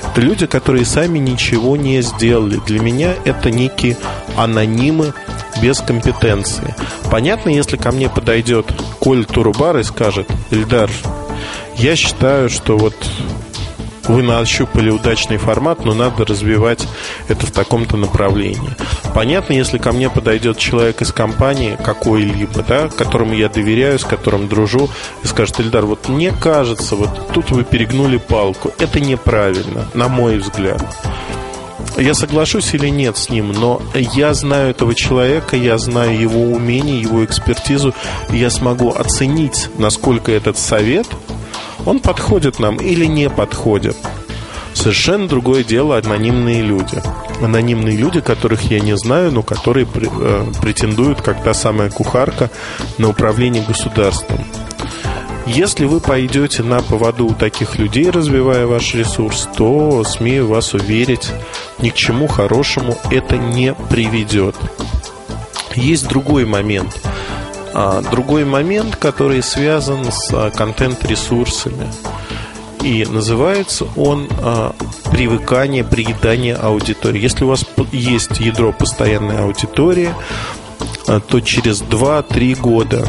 Это 0.09 0.21
люди, 0.21 0.45
которые 0.45 0.85
сами 0.85 1.19
ничего 1.19 1.75
не 1.75 2.01
сделали. 2.01 2.61
Для 2.65 2.79
меня 2.79 3.13
это 3.25 3.51
некие 3.51 3.97
анонимы 4.37 5.13
без 5.61 5.79
компетенции. 5.79 6.75
Понятно, 7.11 7.49
если 7.49 7.75
ко 7.75 7.91
мне 7.91 8.07
подойдет 8.07 8.67
Коль 9.01 9.25
Турубар 9.25 9.77
и 9.79 9.83
скажет, 9.83 10.29
Эльдар, 10.49 10.89
я 11.81 11.95
считаю, 11.95 12.47
что 12.47 12.77
вот 12.77 12.93
вы 14.07 14.21
нащупали 14.21 14.91
удачный 14.91 15.37
формат, 15.37 15.83
но 15.83 15.95
надо 15.95 16.25
развивать 16.25 16.87
это 17.27 17.47
в 17.47 17.51
таком-то 17.51 17.97
направлении. 17.97 18.75
Понятно, 19.15 19.53
если 19.53 19.79
ко 19.79 19.91
мне 19.91 20.09
подойдет 20.09 20.59
человек 20.59 21.01
из 21.01 21.11
компании 21.11 21.77
какой-либо, 21.83 22.63
да, 22.67 22.87
которому 22.89 23.33
я 23.33 23.49
доверяю, 23.49 23.97
с 23.97 24.03
которым 24.03 24.47
дружу, 24.47 24.89
и 25.23 25.27
скажет, 25.27 25.59
Ильдар, 25.59 25.85
вот 25.87 26.07
мне 26.07 26.31
кажется, 26.31 26.95
вот 26.95 27.31
тут 27.33 27.49
вы 27.49 27.63
перегнули 27.63 28.17
палку. 28.17 28.71
Это 28.77 28.99
неправильно, 28.99 29.87
на 29.95 30.07
мой 30.07 30.37
взгляд. 30.37 30.83
Я 31.97 32.13
соглашусь 32.13 32.75
или 32.75 32.89
нет 32.89 33.17
с 33.17 33.29
ним, 33.29 33.53
но 33.53 33.81
я 33.95 34.35
знаю 34.35 34.69
этого 34.69 34.93
человека, 34.93 35.55
я 35.55 35.79
знаю 35.79 36.19
его 36.19 36.43
умение, 36.43 37.01
его 37.01 37.25
экспертизу, 37.25 37.95
и 38.29 38.37
я 38.37 38.51
смогу 38.51 38.91
оценить, 38.91 39.69
насколько 39.79 40.31
этот 40.31 40.59
совет– 40.59 41.07
он 41.85 41.99
подходит 41.99 42.59
нам 42.59 42.77
или 42.77 43.05
не 43.05 43.29
подходит. 43.29 43.95
Совершенно 44.73 45.27
другое 45.27 45.63
дело 45.63 45.97
анонимные 45.97 46.61
люди. 46.61 47.01
Анонимные 47.41 47.97
люди, 47.97 48.21
которых 48.21 48.71
я 48.71 48.79
не 48.79 48.95
знаю, 48.97 49.31
но 49.31 49.43
которые 49.43 49.85
э, 49.85 50.45
претендуют, 50.61 51.21
как 51.21 51.43
та 51.43 51.53
самая 51.53 51.89
кухарка, 51.89 52.49
на 52.97 53.09
управление 53.09 53.63
государством. 53.63 54.39
Если 55.45 55.85
вы 55.85 55.99
пойдете 55.99 56.63
на 56.63 56.81
поводу 56.81 57.25
у 57.25 57.33
таких 57.33 57.77
людей, 57.77 58.09
развивая 58.09 58.67
ваш 58.67 58.93
ресурс, 58.93 59.49
то, 59.57 60.03
смею 60.03 60.47
вас 60.47 60.73
уверить, 60.73 61.29
ни 61.79 61.89
к 61.89 61.95
чему 61.95 62.27
хорошему 62.27 62.97
это 63.09 63.37
не 63.37 63.73
приведет. 63.89 64.55
Есть 65.75 66.07
другой 66.07 66.45
момент– 66.45 66.97
другой 68.11 68.45
момент, 68.45 68.95
который 68.95 69.41
связан 69.41 70.11
с 70.11 70.29
а, 70.33 70.49
контент-ресурсами. 70.49 71.91
И 72.83 73.05
называется 73.05 73.87
он 73.95 74.27
а, 74.41 74.73
привыкание, 75.11 75.83
приедание 75.83 76.55
аудитории. 76.55 77.21
Если 77.21 77.43
у 77.43 77.49
вас 77.49 77.65
есть 77.91 78.39
ядро 78.39 78.71
постоянной 78.71 79.39
аудитории, 79.39 80.13
то 81.05 81.39
через 81.41 81.81
2-3 81.81 82.59
года 82.59 83.05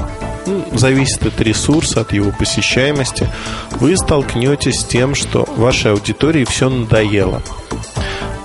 ну, 0.46 0.64
зависит 0.72 1.24
от 1.26 1.40
ресурса, 1.40 2.00
от 2.00 2.12
его 2.12 2.32
посещаемости, 2.32 3.28
вы 3.72 3.96
столкнетесь 3.96 4.80
с 4.80 4.84
тем, 4.84 5.14
что 5.14 5.48
вашей 5.56 5.92
аудитории 5.92 6.44
все 6.44 6.68
надоело. 6.68 7.42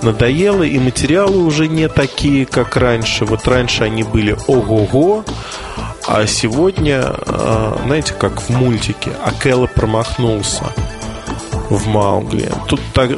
Надоело, 0.02 0.62
и 0.62 0.78
материалы 0.78 1.38
уже 1.38 1.66
не 1.66 1.88
такие, 1.88 2.46
как 2.46 2.76
раньше. 2.76 3.24
Вот 3.24 3.48
раньше 3.48 3.84
они 3.84 4.04
были 4.04 4.36
ого-го, 4.46 5.24
а 6.08 6.26
сегодня, 6.26 7.02
а, 7.04 7.78
знаете, 7.84 8.14
как 8.14 8.40
в 8.40 8.48
мультике, 8.48 9.12
Акела 9.22 9.66
промахнулся 9.66 10.64
в 11.68 11.86
Маугли. 11.86 12.50
Тут 12.66 12.80
так, 12.94 13.10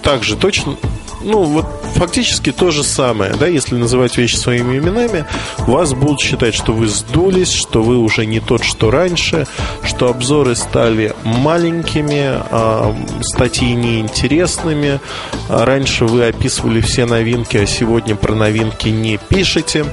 так 0.00 0.22
же 0.22 0.36
точно, 0.36 0.76
ну 1.24 1.42
вот 1.42 1.66
фактически 1.94 2.52
то 2.52 2.70
же 2.70 2.84
самое, 2.84 3.34
да, 3.34 3.48
если 3.48 3.74
называть 3.74 4.16
вещи 4.16 4.36
своими 4.36 4.78
именами, 4.78 5.24
вас 5.58 5.92
будут 5.92 6.20
считать, 6.20 6.54
что 6.54 6.72
вы 6.72 6.86
сдулись, 6.86 7.52
что 7.52 7.82
вы 7.82 7.98
уже 7.98 8.26
не 8.26 8.38
тот, 8.38 8.62
что 8.62 8.92
раньше, 8.92 9.46
что 9.82 10.08
обзоры 10.08 10.54
стали 10.54 11.14
маленькими, 11.24 12.22
а 12.50 12.94
статьи 13.22 13.74
неинтересными, 13.74 15.00
а 15.48 15.64
раньше 15.64 16.04
вы 16.04 16.26
описывали 16.26 16.80
все 16.80 17.06
новинки, 17.06 17.56
а 17.56 17.66
сегодня 17.66 18.14
про 18.14 18.34
новинки 18.34 18.88
не 18.88 19.16
пишете. 19.16 19.86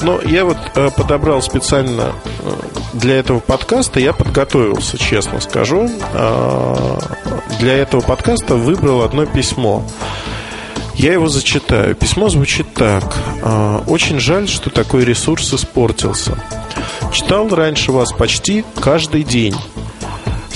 Но 0.00 0.20
я 0.20 0.44
вот 0.44 0.58
э, 0.74 0.90
подобрал 0.96 1.42
специально 1.42 2.12
э, 2.24 2.52
для 2.94 3.16
этого 3.16 3.40
подкаста, 3.40 4.00
я 4.00 4.12
подготовился, 4.12 4.98
честно 4.98 5.40
скажу. 5.40 5.90
Э, 6.12 6.98
для 7.60 7.74
этого 7.74 8.00
подкаста 8.02 8.56
выбрал 8.56 9.02
одно 9.02 9.26
письмо. 9.26 9.84
Я 10.94 11.12
его 11.12 11.28
зачитаю. 11.28 11.94
Письмо 11.94 12.30
звучит 12.30 12.72
так. 12.72 13.14
Очень 13.86 14.18
жаль, 14.18 14.48
что 14.48 14.70
такой 14.70 15.04
ресурс 15.04 15.52
испортился. 15.52 16.38
Читал 17.12 17.48
раньше 17.48 17.92
вас 17.92 18.12
почти 18.12 18.64
каждый 18.80 19.22
день. 19.22 19.54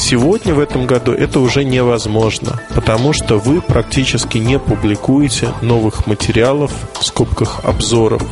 Сегодня 0.01 0.55
в 0.55 0.61
этом 0.61 0.87
году 0.87 1.13
это 1.13 1.41
уже 1.41 1.63
невозможно, 1.63 2.59
потому 2.75 3.13
что 3.13 3.37
вы 3.37 3.61
практически 3.61 4.39
не 4.39 4.59
публикуете 4.59 5.51
новых 5.61 6.07
материалов 6.07 6.73
в 6.99 7.05
скобках 7.05 7.61
обзоров, 7.65 8.23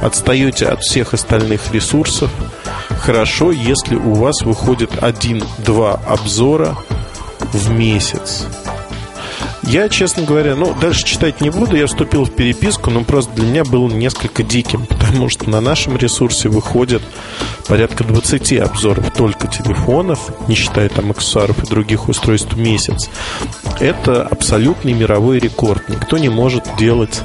отстаете 0.00 0.66
от 0.66 0.80
всех 0.80 1.12
остальных 1.12 1.72
ресурсов. 1.74 2.30
Хорошо, 2.88 3.52
если 3.52 3.96
у 3.96 4.14
вас 4.14 4.40
выходит 4.42 4.90
один-два 5.02 6.00
обзора 6.06 6.74
в 7.52 7.70
месяц. 7.70 8.46
Я, 9.70 9.88
честно 9.88 10.24
говоря, 10.24 10.56
ну, 10.56 10.74
дальше 10.74 11.04
читать 11.04 11.40
не 11.40 11.48
буду. 11.48 11.76
Я 11.76 11.86
вступил 11.86 12.24
в 12.24 12.32
переписку, 12.32 12.90
но 12.90 13.04
просто 13.04 13.32
для 13.36 13.46
меня 13.46 13.64
было 13.64 13.88
несколько 13.88 14.42
диким, 14.42 14.84
потому 14.88 15.28
что 15.28 15.48
на 15.48 15.60
нашем 15.60 15.96
ресурсе 15.96 16.48
выходит 16.48 17.02
порядка 17.68 18.02
20 18.02 18.52
обзоров 18.58 19.12
только 19.12 19.46
телефонов, 19.46 20.32
не 20.48 20.56
считая 20.56 20.88
там 20.88 21.12
аксессуаров 21.12 21.62
и 21.62 21.68
других 21.68 22.08
устройств 22.08 22.54
в 22.54 22.58
месяц. 22.58 23.08
Это 23.78 24.24
абсолютный 24.26 24.92
мировой 24.92 25.38
рекорд. 25.38 25.88
Никто 25.88 26.18
не 26.18 26.30
может 26.30 26.64
делать 26.76 27.22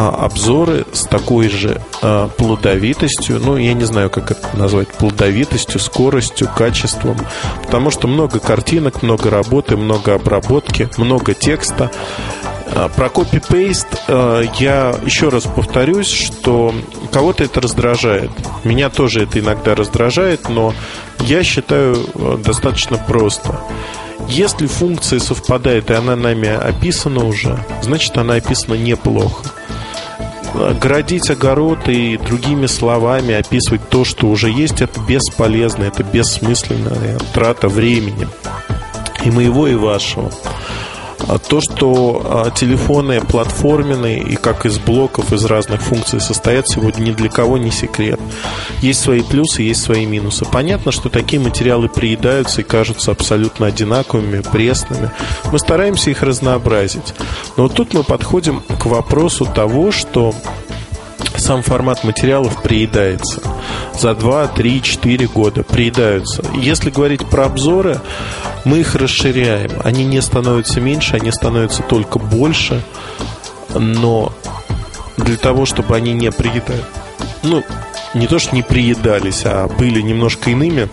а, 0.00 0.10
обзоры 0.26 0.86
с 0.92 1.06
такой 1.06 1.48
же 1.48 1.82
а, 2.02 2.28
плодовитостью, 2.28 3.40
ну, 3.44 3.56
я 3.56 3.74
не 3.74 3.82
знаю, 3.82 4.10
как 4.10 4.30
это 4.30 4.56
назвать, 4.56 4.86
плодовитостью, 4.92 5.80
скоростью, 5.80 6.48
качеством, 6.56 7.16
потому 7.64 7.90
что 7.90 8.06
много 8.06 8.38
картинок, 8.38 9.02
много 9.02 9.28
работы, 9.28 9.76
много 9.76 10.14
обработки, 10.14 10.88
много 10.98 11.34
текста. 11.34 11.90
А, 12.76 12.88
про 12.88 13.08
копи-пейст 13.08 13.88
я 14.06 14.94
еще 15.04 15.30
раз 15.30 15.42
повторюсь, 15.42 16.12
что 16.12 16.72
кого-то 17.10 17.42
это 17.42 17.60
раздражает. 17.60 18.30
Меня 18.62 18.90
тоже 18.90 19.24
это 19.24 19.40
иногда 19.40 19.74
раздражает, 19.74 20.48
но 20.48 20.74
я 21.22 21.42
считаю 21.42 21.96
достаточно 22.44 22.98
просто. 22.98 23.60
Если 24.28 24.68
функция 24.68 25.18
совпадает 25.18 25.90
и 25.90 25.94
она 25.94 26.14
нами 26.14 26.48
описана 26.48 27.24
уже, 27.24 27.58
значит 27.82 28.16
она 28.16 28.34
описана 28.34 28.74
неплохо 28.74 29.57
городить 30.80 31.30
огород 31.30 31.88
и 31.88 32.16
другими 32.16 32.66
словами 32.66 33.34
описывать 33.34 33.88
то, 33.88 34.04
что 34.04 34.26
уже 34.26 34.50
есть, 34.50 34.80
это 34.80 35.00
бесполезно, 35.00 35.84
это 35.84 36.02
бессмысленная 36.02 37.18
трата 37.32 37.68
времени. 37.68 38.28
И 39.24 39.30
моего, 39.30 39.66
и 39.66 39.74
вашего. 39.74 40.30
А 41.26 41.38
то, 41.38 41.60
что 41.60 42.22
а, 42.24 42.50
телефоны 42.50 43.20
платформенные 43.20 44.22
и 44.22 44.36
как 44.36 44.66
из 44.66 44.78
блоков, 44.78 45.32
из 45.32 45.44
разных 45.44 45.82
функций 45.82 46.20
состоят, 46.20 46.68
сегодня 46.68 47.02
ни 47.02 47.12
для 47.12 47.28
кого 47.28 47.58
не 47.58 47.70
секрет. 47.70 48.20
Есть 48.80 49.00
свои 49.00 49.22
плюсы, 49.22 49.62
есть 49.62 49.82
свои 49.82 50.06
минусы. 50.06 50.44
Понятно, 50.44 50.92
что 50.92 51.08
такие 51.08 51.40
материалы 51.40 51.88
приедаются 51.88 52.60
и 52.60 52.64
кажутся 52.64 53.10
абсолютно 53.10 53.66
одинаковыми, 53.66 54.42
пресными. 54.42 55.10
Мы 55.50 55.58
стараемся 55.58 56.10
их 56.10 56.22
разнообразить. 56.22 57.14
Но 57.56 57.64
вот 57.64 57.74
тут 57.74 57.94
мы 57.94 58.04
подходим 58.04 58.60
к 58.60 58.86
вопросу 58.86 59.44
того, 59.44 59.90
что 59.90 60.34
сам 61.38 61.62
формат 61.62 62.04
материалов 62.04 62.62
приедается. 62.62 63.40
За 63.98 64.14
2, 64.14 64.48
3, 64.48 64.82
4 64.82 65.26
года 65.28 65.62
приедаются. 65.62 66.42
Если 66.54 66.90
говорить 66.90 67.26
про 67.26 67.46
обзоры, 67.46 68.00
мы 68.64 68.80
их 68.80 68.94
расширяем. 68.94 69.72
Они 69.84 70.04
не 70.04 70.20
становятся 70.20 70.80
меньше, 70.80 71.16
они 71.16 71.30
становятся 71.30 71.82
только 71.82 72.18
больше. 72.18 72.82
Но 73.74 74.32
для 75.16 75.36
того, 75.36 75.66
чтобы 75.66 75.96
они 75.96 76.12
не 76.12 76.30
приедали, 76.30 76.84
ну, 77.42 77.62
не 78.14 78.26
то, 78.26 78.38
что 78.38 78.54
не 78.54 78.62
приедались, 78.62 79.42
а 79.44 79.68
были 79.68 80.00
немножко 80.00 80.50
иными, 80.50 80.88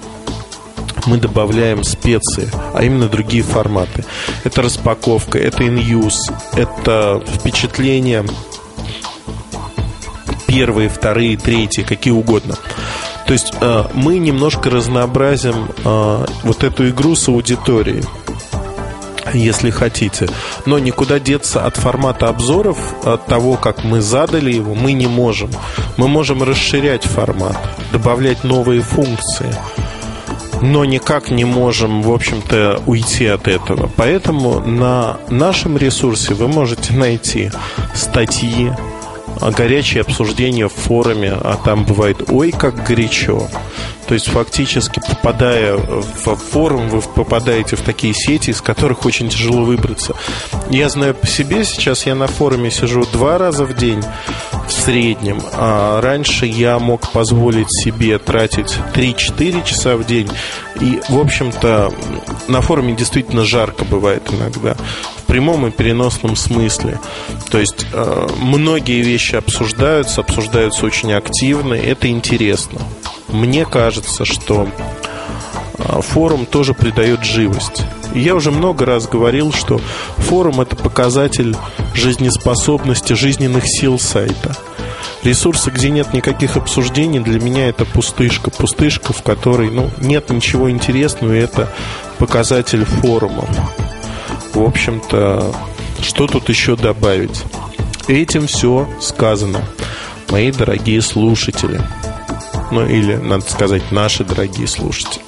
мы 1.06 1.18
добавляем 1.18 1.84
специи, 1.84 2.50
а 2.74 2.84
именно 2.84 3.08
другие 3.08 3.44
форматы. 3.44 4.04
Это 4.44 4.62
распаковка, 4.62 5.38
это 5.38 5.68
иньюз, 5.68 6.32
это 6.54 7.22
впечатление 7.28 8.26
первые, 10.56 10.88
вторые, 10.88 11.36
третьи, 11.36 11.84
какие 11.84 12.14
угодно. 12.14 12.56
То 13.28 13.34
есть 13.34 13.54
э, 13.60 13.84
мы 13.94 14.20
немножко 14.20 14.70
разнообразим 14.70 15.70
э, 15.84 16.26
вот 16.44 16.64
эту 16.64 16.90
игру 16.90 17.16
с 17.16 17.28
аудиторией 17.28 18.04
если 19.34 19.70
хотите. 19.70 20.30
Но 20.66 20.80
никуда 20.80 21.20
деться 21.20 21.66
от 21.66 21.76
формата 21.76 22.30
обзоров, 22.30 22.78
от 23.04 23.26
того, 23.26 23.58
как 23.58 23.84
мы 23.84 24.00
задали 24.00 24.54
его, 24.54 24.76
мы 24.76 24.94
не 24.94 25.08
можем. 25.08 25.50
Мы 25.98 26.08
можем 26.08 26.42
расширять 26.44 27.04
формат, 27.04 27.58
добавлять 27.92 28.46
новые 28.46 28.82
функции. 28.82 29.54
Но 30.62 30.86
никак 30.86 31.32
не 31.32 31.44
можем, 31.44 32.02
в 32.02 32.12
общем-то, 32.14 32.82
уйти 32.86 33.26
от 33.26 33.50
этого. 33.50 33.90
Поэтому 33.98 34.62
на 34.62 35.18
нашем 35.28 35.76
ресурсе 35.76 36.34
вы 36.34 36.48
можете 36.48 36.94
найти 36.94 37.52
статьи, 37.94 38.72
а 39.42 39.52
горячее 39.52 40.02
обсуждение 40.02 40.70
в 40.70 40.74
форуме, 40.74 41.32
а 41.32 41.58
там 41.64 41.86
бывает 41.86 42.30
ой, 42.30 42.52
как 42.52 42.84
горячо. 42.86 43.48
То 44.08 44.14
есть 44.14 44.28
фактически 44.28 45.00
попадая 45.00 45.76
в 45.78 46.36
форум, 46.36 46.90
вы 46.90 47.02
попадаете 47.02 47.76
в 47.76 47.82
такие 47.82 48.14
сети, 48.14 48.52
из 48.52 48.62
которых 48.62 49.06
очень 49.06 49.30
тяжело 49.30 49.64
выбраться. 49.64 50.16
Я 50.70 50.90
знаю 50.90 51.16
по 51.16 51.26
себе, 51.26 51.64
сейчас 51.66 52.06
я 52.06 52.14
на 52.14 52.28
форуме 52.28 52.70
сижу 52.70 53.06
два 53.12 53.38
раза 53.38 53.66
в 53.66 53.76
день 53.76 54.04
в 54.68 54.72
среднем, 54.72 55.42
а 55.54 56.02
раньше 56.02 56.46
я 56.46 56.78
мог 56.78 57.12
позволить 57.12 57.72
себе 57.72 58.20
тратить 58.20 58.78
3-4 58.94 59.66
часа 59.66 59.98
в 59.98 60.06
день. 60.06 60.30
И, 60.80 61.02
в 61.10 61.18
общем-то, 61.20 61.92
на 62.48 62.62
форуме 62.62 62.94
действительно 62.94 63.44
жарко 63.44 63.86
бывает 63.86 64.32
иногда 64.32 64.76
прямом 65.28 65.68
и 65.68 65.72
переносном 65.72 66.36
смысле. 66.36 67.00
То 67.50 67.60
есть 67.60 67.86
э, 67.92 68.28
многие 68.40 69.02
вещи 69.02 69.36
обсуждаются, 69.36 70.22
обсуждаются 70.22 70.86
очень 70.86 71.12
активно, 71.14 71.74
это 71.74 72.08
интересно. 72.08 72.80
Мне 73.30 73.66
кажется, 73.66 74.26
что 74.26 74.68
э, 75.78 76.02
форум 76.02 76.46
тоже 76.46 76.74
придает 76.74 77.24
живость. 77.24 77.84
я 78.14 78.36
уже 78.36 78.52
много 78.52 78.86
раз 78.86 79.08
говорил, 79.08 79.52
что 79.52 79.82
форум 80.18 80.62
это 80.62 80.76
показатель 80.76 81.56
жизнеспособности, 81.94 83.14
жизненных 83.14 83.64
сил 83.66 84.00
сайта. 84.00 84.56
Ресурсы, 85.26 85.72
где 85.72 85.90
нет 85.90 86.14
никаких 86.14 86.56
обсуждений, 86.56 87.20
для 87.20 87.40
меня 87.40 87.68
это 87.68 87.84
пустышка. 87.84 88.50
Пустышка, 88.50 89.12
в 89.12 89.24
которой 89.24 89.70
ну, 89.70 89.90
нет 90.00 90.30
ничего 90.30 90.72
интересного, 90.72 91.34
и 91.34 91.40
это 91.40 91.70
показатель 92.18 92.86
форумов 92.86 93.50
в 94.56 94.64
общем-то, 94.64 95.54
что 96.02 96.28
тут 96.28 96.48
еще 96.48 96.78
добавить? 96.78 97.44
Этим 98.08 98.48
все 98.48 98.88
сказано, 99.02 99.62
мои 100.30 100.52
дорогие 100.52 101.02
слушатели. 101.02 101.82
Ну, 102.72 102.86
или, 102.86 103.16
надо 103.16 103.44
сказать, 103.52 103.92
наши 103.92 104.24
дорогие 104.24 104.68
слушатели. 104.68 105.24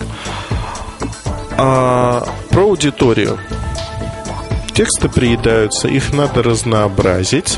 А 1.58 2.26
про 2.50 2.64
аудиторию. 2.64 3.38
Тексты 4.74 5.10
приедаются, 5.10 5.88
их 5.88 6.14
надо 6.14 6.42
разнообразить. 6.42 7.58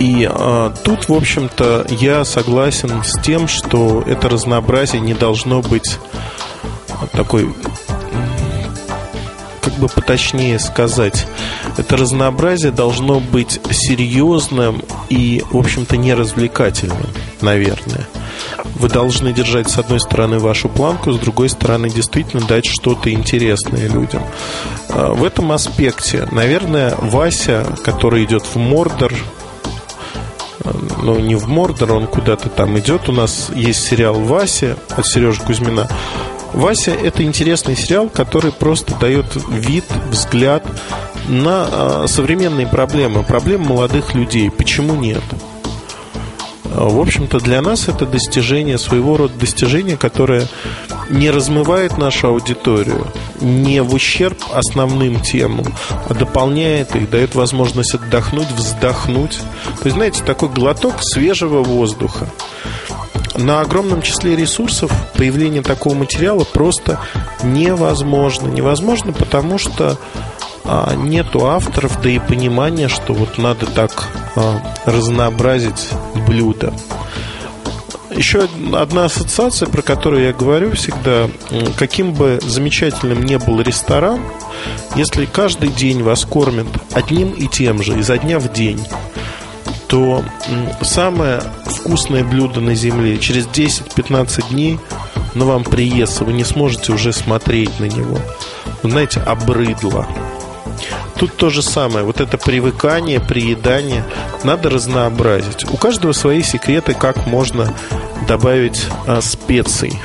И 0.00 0.26
а, 0.28 0.72
тут, 0.82 1.08
в 1.08 1.12
общем-то, 1.12 1.86
я 1.90 2.24
согласен 2.24 3.04
с 3.04 3.20
тем, 3.20 3.46
что 3.46 4.02
это 4.06 4.30
разнообразие 4.30 5.00
не 5.00 5.14
должно 5.14 5.60
быть 5.60 5.98
такой 7.12 7.54
как 9.60 9.74
бы 9.74 9.88
поточнее 9.88 10.58
сказать, 10.58 11.26
это 11.76 11.96
разнообразие 11.98 12.72
должно 12.72 13.20
быть 13.20 13.60
серьезным 13.70 14.82
и, 15.10 15.44
в 15.50 15.56
общем-то, 15.58 15.98
не 15.98 16.14
развлекательным, 16.14 17.06
наверное. 17.42 18.08
Вы 18.76 18.88
должны 18.88 19.34
держать, 19.34 19.68
с 19.68 19.76
одной 19.76 20.00
стороны, 20.00 20.38
вашу 20.38 20.70
планку, 20.70 21.12
с 21.12 21.18
другой 21.18 21.50
стороны, 21.50 21.90
действительно 21.90 22.46
дать 22.46 22.64
что-то 22.64 23.12
интересное 23.12 23.86
людям. 23.86 24.22
А, 24.88 25.12
в 25.12 25.24
этом 25.24 25.52
аспекте, 25.52 26.26
наверное, 26.32 26.94
Вася, 26.96 27.66
который 27.84 28.24
идет 28.24 28.44
в 28.44 28.56
Мордор, 28.56 29.12
ну, 31.02 31.18
не 31.18 31.34
в 31.34 31.48
Мордор, 31.48 31.92
он 31.92 32.06
куда-то 32.06 32.48
там 32.48 32.78
идет. 32.78 33.08
У 33.08 33.12
нас 33.12 33.50
есть 33.54 33.84
сериал 33.84 34.14
«Вася» 34.14 34.76
от 34.90 35.06
Сережи 35.06 35.40
Кузьмина. 35.42 35.88
Вася 36.52 36.90
это 36.90 37.22
интересный 37.22 37.76
сериал, 37.76 38.08
который 38.08 38.52
просто 38.52 38.94
дает 38.98 39.26
вид, 39.48 39.84
взгляд 40.10 40.64
на 41.28 41.68
а, 41.70 42.04
современные 42.08 42.66
проблемы, 42.66 43.22
проблемы 43.22 43.66
молодых 43.66 44.14
людей. 44.14 44.50
Почему 44.50 44.94
нет? 44.94 45.22
В 46.64 47.00
общем-то, 47.00 47.40
для 47.40 47.60
нас 47.62 47.88
это 47.88 48.06
достижение, 48.06 48.78
своего 48.78 49.16
рода 49.16 49.34
достижение, 49.34 49.96
которое 49.96 50.46
не 51.10 51.30
размывает 51.30 51.98
нашу 51.98 52.28
аудиторию, 52.28 53.06
не 53.40 53.82
в 53.82 53.94
ущерб 53.94 54.38
основным 54.54 55.20
темам, 55.20 55.74
а 56.08 56.14
дополняет 56.14 56.94
их, 56.94 57.10
дает 57.10 57.34
возможность 57.34 57.94
отдохнуть, 57.94 58.50
вздохнуть. 58.52 59.38
То 59.80 59.84
есть, 59.84 59.96
знаете, 59.96 60.22
такой 60.24 60.48
глоток 60.48 61.02
свежего 61.02 61.62
воздуха. 61.62 62.26
На 63.36 63.60
огромном 63.60 64.02
числе 64.02 64.36
ресурсов 64.36 64.92
появление 65.14 65.62
такого 65.62 65.94
материала 65.94 66.44
просто 66.44 67.00
невозможно. 67.42 68.48
Невозможно, 68.48 69.12
потому 69.12 69.58
что 69.58 69.98
а, 70.64 70.94
нету 70.94 71.46
авторов, 71.46 72.00
да 72.02 72.10
и 72.10 72.18
понимания, 72.18 72.88
что 72.88 73.12
вот 73.12 73.38
надо 73.38 73.66
так 73.66 74.08
а, 74.36 74.60
разнообразить 74.84 75.90
блюдо. 76.26 76.72
Еще 78.20 78.46
одна 78.74 79.06
ассоциация, 79.06 79.66
про 79.66 79.80
которую 79.80 80.24
я 80.24 80.34
говорю 80.34 80.72
всегда, 80.72 81.30
каким 81.78 82.12
бы 82.12 82.38
замечательным 82.42 83.24
ни 83.24 83.36
был 83.36 83.62
ресторан, 83.62 84.20
если 84.94 85.24
каждый 85.24 85.70
день 85.70 86.02
вас 86.02 86.26
кормят 86.26 86.66
одним 86.92 87.30
и 87.30 87.48
тем 87.48 87.82
же, 87.82 87.98
изо 87.98 88.18
дня 88.18 88.38
в 88.38 88.52
день, 88.52 88.78
то 89.88 90.22
самое 90.82 91.42
вкусное 91.64 92.22
блюдо 92.22 92.60
на 92.60 92.74
земле 92.74 93.16
через 93.16 93.46
10-15 93.46 94.50
дней 94.50 94.78
но 95.34 95.46
вам 95.46 95.64
приестся, 95.64 96.24
вы 96.24 96.34
не 96.34 96.44
сможете 96.44 96.92
уже 96.92 97.14
смотреть 97.14 97.78
на 97.80 97.84
него. 97.84 98.18
Вы 98.82 98.90
знаете, 98.90 99.20
обрыдло. 99.20 100.06
Тут 101.20 101.36
то 101.36 101.50
же 101.50 101.60
самое. 101.60 102.02
Вот 102.02 102.18
это 102.22 102.38
привыкание, 102.38 103.20
приедание 103.20 104.06
надо 104.42 104.70
разнообразить. 104.70 105.70
У 105.70 105.76
каждого 105.76 106.12
свои 106.12 106.42
секреты, 106.42 106.94
как 106.94 107.26
можно 107.26 107.74
добавить 108.26 108.86
а, 109.06 109.20
специй, 109.20 110.00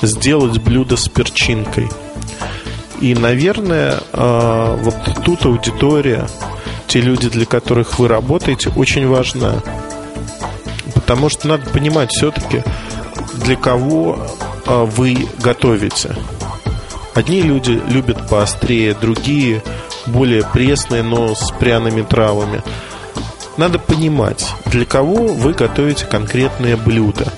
сделать 0.00 0.58
блюдо 0.58 0.96
с 0.96 1.08
перчинкой. 1.08 1.88
И, 3.00 3.16
наверное, 3.16 3.98
а, 4.12 4.76
вот 4.76 4.94
тут 5.24 5.44
аудитория, 5.44 6.28
те 6.86 7.00
люди, 7.00 7.28
для 7.28 7.46
которых 7.46 7.98
вы 7.98 8.06
работаете, 8.06 8.70
очень 8.76 9.08
важна. 9.08 9.54
Потому 10.94 11.30
что 11.30 11.48
надо 11.48 11.68
понимать 11.70 12.12
все-таки, 12.12 12.62
для 13.44 13.56
кого 13.56 14.24
а, 14.66 14.84
вы 14.84 15.26
готовите. 15.40 16.14
Одни 17.16 17.42
люди 17.42 17.82
любят 17.88 18.28
поострее, 18.28 18.94
другие 18.94 19.64
более 20.06 20.44
пресные, 20.44 21.02
но 21.02 21.34
с 21.34 21.50
пряными 21.52 22.02
травами. 22.02 22.62
Надо 23.56 23.78
понимать, 23.78 24.46
для 24.66 24.84
кого 24.84 25.28
вы 25.28 25.52
готовите 25.52 26.06
конкретное 26.06 26.76
блюдо. 26.76 27.32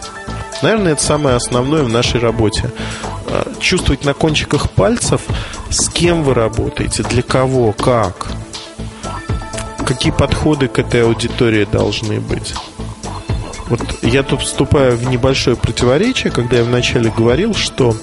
Наверное, 0.63 0.93
это 0.93 1.03
самое 1.03 1.37
основное 1.37 1.83
в 1.83 1.89
нашей 1.89 2.21
работе. 2.21 2.71
А, 3.29 3.53
чувствовать 3.59 4.05
на 4.05 4.15
кончиках 4.15 4.71
пальцев, 4.71 5.23
с 5.71 5.89
кем 5.89 6.23
вы 6.23 6.35
работаете, 6.35 7.03
для 7.03 7.23
кого, 7.23 7.73
как. 7.73 8.29
Какие 9.85 10.13
подходы 10.13 10.69
к 10.69 10.79
этой 10.79 11.03
аудитории 11.03 11.65
должны 11.65 12.21
быть. 12.21 12.55
Вот 13.67 13.81
я 14.03 14.23
тут 14.23 14.43
вступаю 14.43 14.97
в 14.97 15.09
небольшое 15.09 15.57
противоречие, 15.57 16.31
когда 16.31 16.59
я 16.59 16.65
вначале 16.65 17.11
говорил, 17.11 17.55
что 17.55 17.97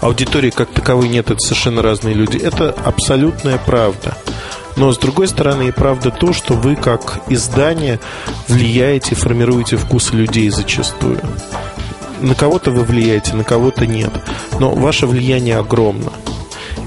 аудитории 0.00 0.50
как 0.50 0.70
таковой 0.70 1.08
нет, 1.08 1.30
это 1.30 1.40
совершенно 1.40 1.82
разные 1.82 2.14
люди. 2.14 2.36
Это 2.36 2.70
абсолютная 2.84 3.58
правда. 3.58 4.16
Но 4.76 4.92
с 4.92 4.98
другой 4.98 5.28
стороны 5.28 5.68
и 5.68 5.72
правда 5.72 6.10
то, 6.10 6.32
что 6.32 6.54
вы 6.54 6.76
как 6.76 7.20
издание 7.28 8.00
влияете, 8.48 9.14
формируете 9.14 9.76
вкусы 9.76 10.14
людей 10.14 10.48
зачастую. 10.50 11.20
На 12.20 12.34
кого-то 12.34 12.70
вы 12.70 12.84
влияете, 12.84 13.34
на 13.34 13.44
кого-то 13.44 13.86
нет. 13.86 14.12
Но 14.58 14.74
ваше 14.74 15.06
влияние 15.06 15.58
огромно. 15.58 16.12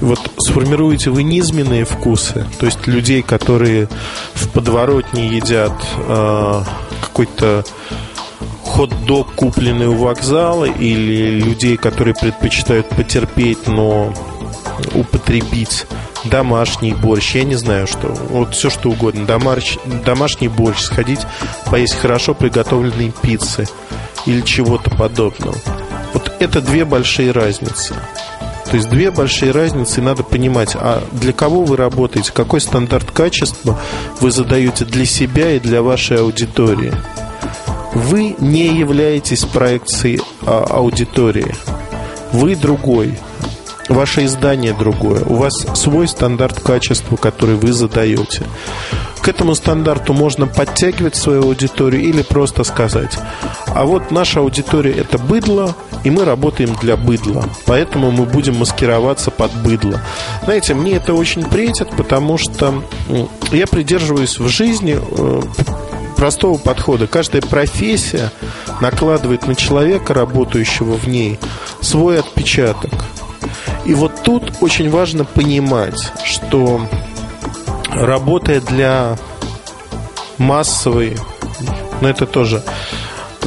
Вот 0.00 0.18
сформируете 0.38 1.10
вы 1.10 1.22
низменные 1.22 1.84
вкусы, 1.84 2.46
то 2.58 2.66
есть 2.66 2.86
людей, 2.86 3.22
которые 3.22 3.88
в 4.34 4.48
подворотне 4.48 5.28
едят 5.28 5.72
э, 5.96 6.62
какой-то 7.00 7.64
хот-дог, 8.74 9.32
купленный 9.36 9.86
у 9.86 9.94
вокзала, 9.94 10.64
или 10.64 11.38
людей, 11.38 11.76
которые 11.76 12.14
предпочитают 12.14 12.88
потерпеть, 12.88 13.68
но 13.68 14.12
употребить 14.94 15.86
домашний 16.24 16.92
борщ, 16.92 17.36
я 17.36 17.44
не 17.44 17.54
знаю 17.54 17.86
что, 17.86 18.08
вот 18.08 18.54
все 18.54 18.70
что 18.70 18.90
угодно, 18.90 19.26
домаш, 19.26 19.78
домашний 20.04 20.48
борщ, 20.48 20.80
сходить 20.80 21.20
поесть 21.70 21.94
хорошо 21.94 22.34
приготовленные 22.34 23.12
пиццы 23.22 23.68
или 24.26 24.40
чего-то 24.40 24.90
подобного. 24.90 25.56
Вот 26.12 26.34
это 26.40 26.60
две 26.60 26.84
большие 26.84 27.30
разницы. 27.30 27.94
То 28.68 28.76
есть 28.76 28.88
две 28.88 29.12
большие 29.12 29.52
разницы, 29.52 30.00
и 30.00 30.02
надо 30.02 30.24
понимать, 30.24 30.74
а 30.74 31.04
для 31.12 31.32
кого 31.32 31.62
вы 31.62 31.76
работаете, 31.76 32.32
какой 32.32 32.60
стандарт 32.60 33.12
качества 33.12 33.78
вы 34.20 34.32
задаете 34.32 34.84
для 34.84 35.04
себя 35.04 35.52
и 35.52 35.60
для 35.60 35.80
вашей 35.80 36.18
аудитории. 36.18 36.92
Вы 37.94 38.34
не 38.38 38.66
являетесь 38.66 39.44
проекцией 39.44 40.20
а, 40.46 40.64
аудитории. 40.68 41.54
Вы 42.32 42.56
другой. 42.56 43.16
Ваше 43.88 44.24
издание 44.24 44.72
другое. 44.72 45.22
У 45.24 45.34
вас 45.34 45.54
свой 45.74 46.08
стандарт 46.08 46.60
качества, 46.60 47.16
который 47.16 47.54
вы 47.54 47.72
задаете. 47.72 48.42
К 49.20 49.28
этому 49.28 49.54
стандарту 49.54 50.12
можно 50.12 50.46
подтягивать 50.46 51.16
свою 51.16 51.44
аудиторию 51.44 52.02
или 52.02 52.20
просто 52.20 52.62
сказать, 52.62 53.18
а 53.68 53.86
вот 53.86 54.10
наша 54.10 54.40
аудитория 54.40 54.92
это 54.92 55.16
быдло, 55.16 55.74
и 56.04 56.10
мы 56.10 56.26
работаем 56.26 56.76
для 56.82 56.98
быдла. 56.98 57.44
Поэтому 57.64 58.10
мы 58.10 58.26
будем 58.26 58.56
маскироваться 58.56 59.30
под 59.30 59.50
быдло. 59.62 60.00
Знаете, 60.44 60.74
мне 60.74 60.96
это 60.96 61.14
очень 61.14 61.42
претит, 61.42 61.88
потому 61.96 62.36
что 62.36 62.82
я 63.50 63.66
придерживаюсь 63.66 64.38
в 64.38 64.48
жизни 64.48 64.98
э, 65.00 65.40
простого 66.14 66.58
подхода. 66.58 67.06
Каждая 67.06 67.42
профессия 67.42 68.30
накладывает 68.80 69.46
на 69.46 69.54
человека, 69.54 70.14
работающего 70.14 70.94
в 70.94 71.06
ней, 71.08 71.38
свой 71.80 72.20
отпечаток. 72.20 72.92
И 73.84 73.94
вот 73.94 74.22
тут 74.22 74.52
очень 74.60 74.90
важно 74.90 75.24
понимать, 75.24 76.12
что 76.24 76.80
работая 77.90 78.60
для 78.60 79.16
массовой, 80.38 81.16
ну 82.00 82.08
это 82.08 82.26
тоже 82.26 82.62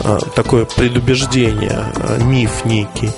а, 0.04 0.20
такое 0.36 0.66
предубеждение, 0.66 1.72
а, 1.96 2.18
миф 2.22 2.66
некий, 2.66 3.12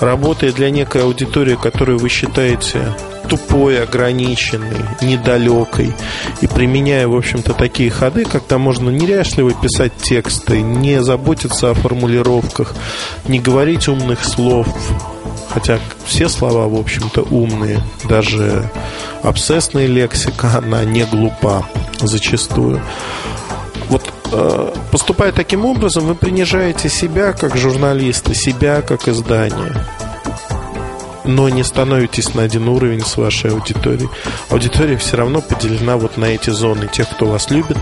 работая 0.00 0.52
для 0.52 0.70
некой 0.70 1.02
аудитории, 1.02 1.56
которую 1.56 1.98
вы 1.98 2.08
считаете 2.08 2.92
тупой, 3.28 3.82
ограниченный, 3.82 4.84
недалекой 5.02 5.94
и 6.40 6.46
применяя, 6.46 7.08
в 7.08 7.16
общем-то, 7.16 7.52
такие 7.54 7.90
ходы, 7.90 8.24
когда 8.24 8.58
можно 8.58 8.90
неряшливо 8.90 9.52
писать 9.52 9.96
тексты, 9.96 10.60
не 10.60 11.02
заботиться 11.02 11.70
о 11.70 11.74
формулировках, 11.74 12.74
не 13.26 13.38
говорить 13.38 13.88
умных 13.88 14.24
слов, 14.24 14.66
хотя 15.48 15.78
все 16.04 16.28
слова, 16.28 16.68
в 16.68 16.78
общем-то, 16.78 17.22
умные, 17.22 17.82
даже 18.08 18.70
обсессная 19.22 19.86
лексика, 19.86 20.58
она 20.58 20.84
не 20.84 21.04
глупа 21.04 21.66
зачастую. 22.00 22.82
Вот 23.88 24.02
э, 24.32 24.72
поступая 24.90 25.32
таким 25.32 25.64
образом, 25.64 26.06
вы 26.06 26.14
принижаете 26.14 26.88
себя 26.88 27.32
как 27.32 27.56
журналиста, 27.56 28.34
себя 28.34 28.82
как 28.82 29.08
издание 29.08 29.72
но 31.26 31.48
не 31.48 31.64
становитесь 31.64 32.34
на 32.34 32.42
один 32.42 32.68
уровень 32.68 33.04
с 33.04 33.16
вашей 33.16 33.50
аудиторией. 33.50 34.08
Аудитория 34.50 34.96
все 34.96 35.16
равно 35.16 35.40
поделена 35.40 35.96
вот 35.96 36.16
на 36.16 36.26
эти 36.26 36.50
зоны. 36.50 36.88
Тех, 36.92 37.08
кто 37.10 37.26
вас 37.26 37.50
любит, 37.50 37.76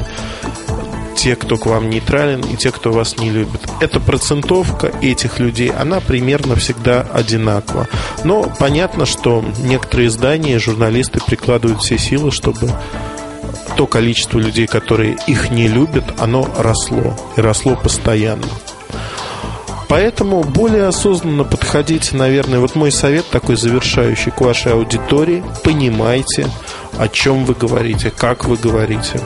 те, 1.17 1.37
кто 1.37 1.57
к 1.57 1.67
вам 1.67 1.89
нейтрален, 1.91 2.41
и 2.41 2.57
те, 2.57 2.71
кто 2.71 2.93
вас 2.93 3.17
не 3.19 3.31
любит. 3.31 3.61
Эта 3.81 4.01
процентовка 4.01 4.93
этих 5.01 5.39
людей, 5.39 5.71
она 5.71 6.01
примерно 6.01 6.57
всегда 6.57 7.01
одинакова. 7.01 7.89
Но 8.25 8.53
понятно, 8.59 9.07
что 9.07 9.45
некоторые 9.61 10.09
издания, 10.09 10.59
журналисты 10.59 11.21
прикладывают 11.27 11.83
все 11.83 11.99
силы, 11.99 12.31
чтобы 12.31 12.71
то 13.77 13.87
количество 13.87 14.39
людей, 14.39 14.67
которые 14.67 15.17
их 15.27 15.51
не 15.51 15.67
любят, 15.67 16.05
оно 16.19 16.49
росло. 16.59 17.17
И 17.37 17.41
росло 17.41 17.75
постоянно. 17.75 18.45
Поэтому 19.95 20.43
более 20.43 20.89
осознанно 20.89 21.45
подходите, 21.45 22.17
наверное, 22.17 22.59
вот 22.59 22.75
мой 22.75 22.91
совет 22.91 23.31
такой 23.31 23.55
завершающий 23.55 24.33
к 24.33 24.41
вашей 24.41 24.73
аудитории. 24.73 25.45
Понимайте, 25.63 26.49
о 26.99 27.07
чем 27.07 27.45
вы 27.45 27.55
говорите, 27.55 28.11
как 28.11 28.45
вы 28.45 28.57
говорите. 28.57 29.21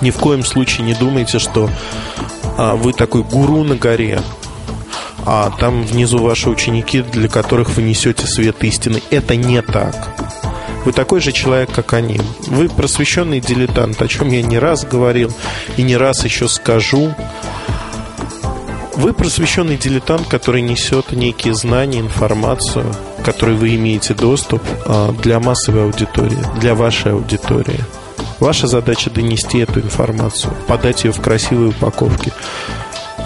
Ни 0.00 0.10
в 0.10 0.16
коем 0.16 0.42
случае 0.42 0.86
не 0.86 0.94
думайте, 0.94 1.38
что 1.38 1.68
а, 2.56 2.76
вы 2.76 2.94
такой 2.94 3.22
гуру 3.22 3.62
на 3.62 3.76
горе, 3.76 4.22
а 5.26 5.52
там 5.60 5.82
внизу 5.82 6.16
ваши 6.16 6.48
ученики, 6.48 7.02
для 7.02 7.28
которых 7.28 7.68
вы 7.76 7.82
несете 7.82 8.26
свет 8.26 8.64
истины. 8.64 9.02
Это 9.10 9.36
не 9.36 9.60
так. 9.60 10.08
Вы 10.86 10.92
такой 10.94 11.20
же 11.20 11.32
человек, 11.32 11.70
как 11.74 11.92
они. 11.92 12.18
Вы 12.46 12.70
просвещенный 12.70 13.40
дилетант, 13.40 14.00
о 14.00 14.08
чем 14.08 14.30
я 14.30 14.40
не 14.40 14.58
раз 14.58 14.86
говорил 14.86 15.30
и 15.76 15.82
не 15.82 15.98
раз 15.98 16.24
еще 16.24 16.48
скажу. 16.48 17.14
Вы 18.98 19.12
просвещенный 19.12 19.76
дилетант, 19.76 20.26
который 20.26 20.60
несет 20.60 21.12
некие 21.12 21.54
знания, 21.54 22.00
информацию, 22.00 22.84
к 23.20 23.24
которой 23.24 23.54
вы 23.54 23.76
имеете 23.76 24.12
доступ 24.12 24.60
а, 24.86 25.12
для 25.12 25.38
массовой 25.38 25.84
аудитории, 25.84 26.44
для 26.58 26.74
вашей 26.74 27.12
аудитории. 27.12 27.78
Ваша 28.40 28.66
задача 28.66 29.08
донести 29.08 29.58
эту 29.58 29.78
информацию, 29.78 30.52
подать 30.66 31.04
ее 31.04 31.12
в 31.12 31.20
красивой 31.20 31.68
упаковке. 31.68 32.32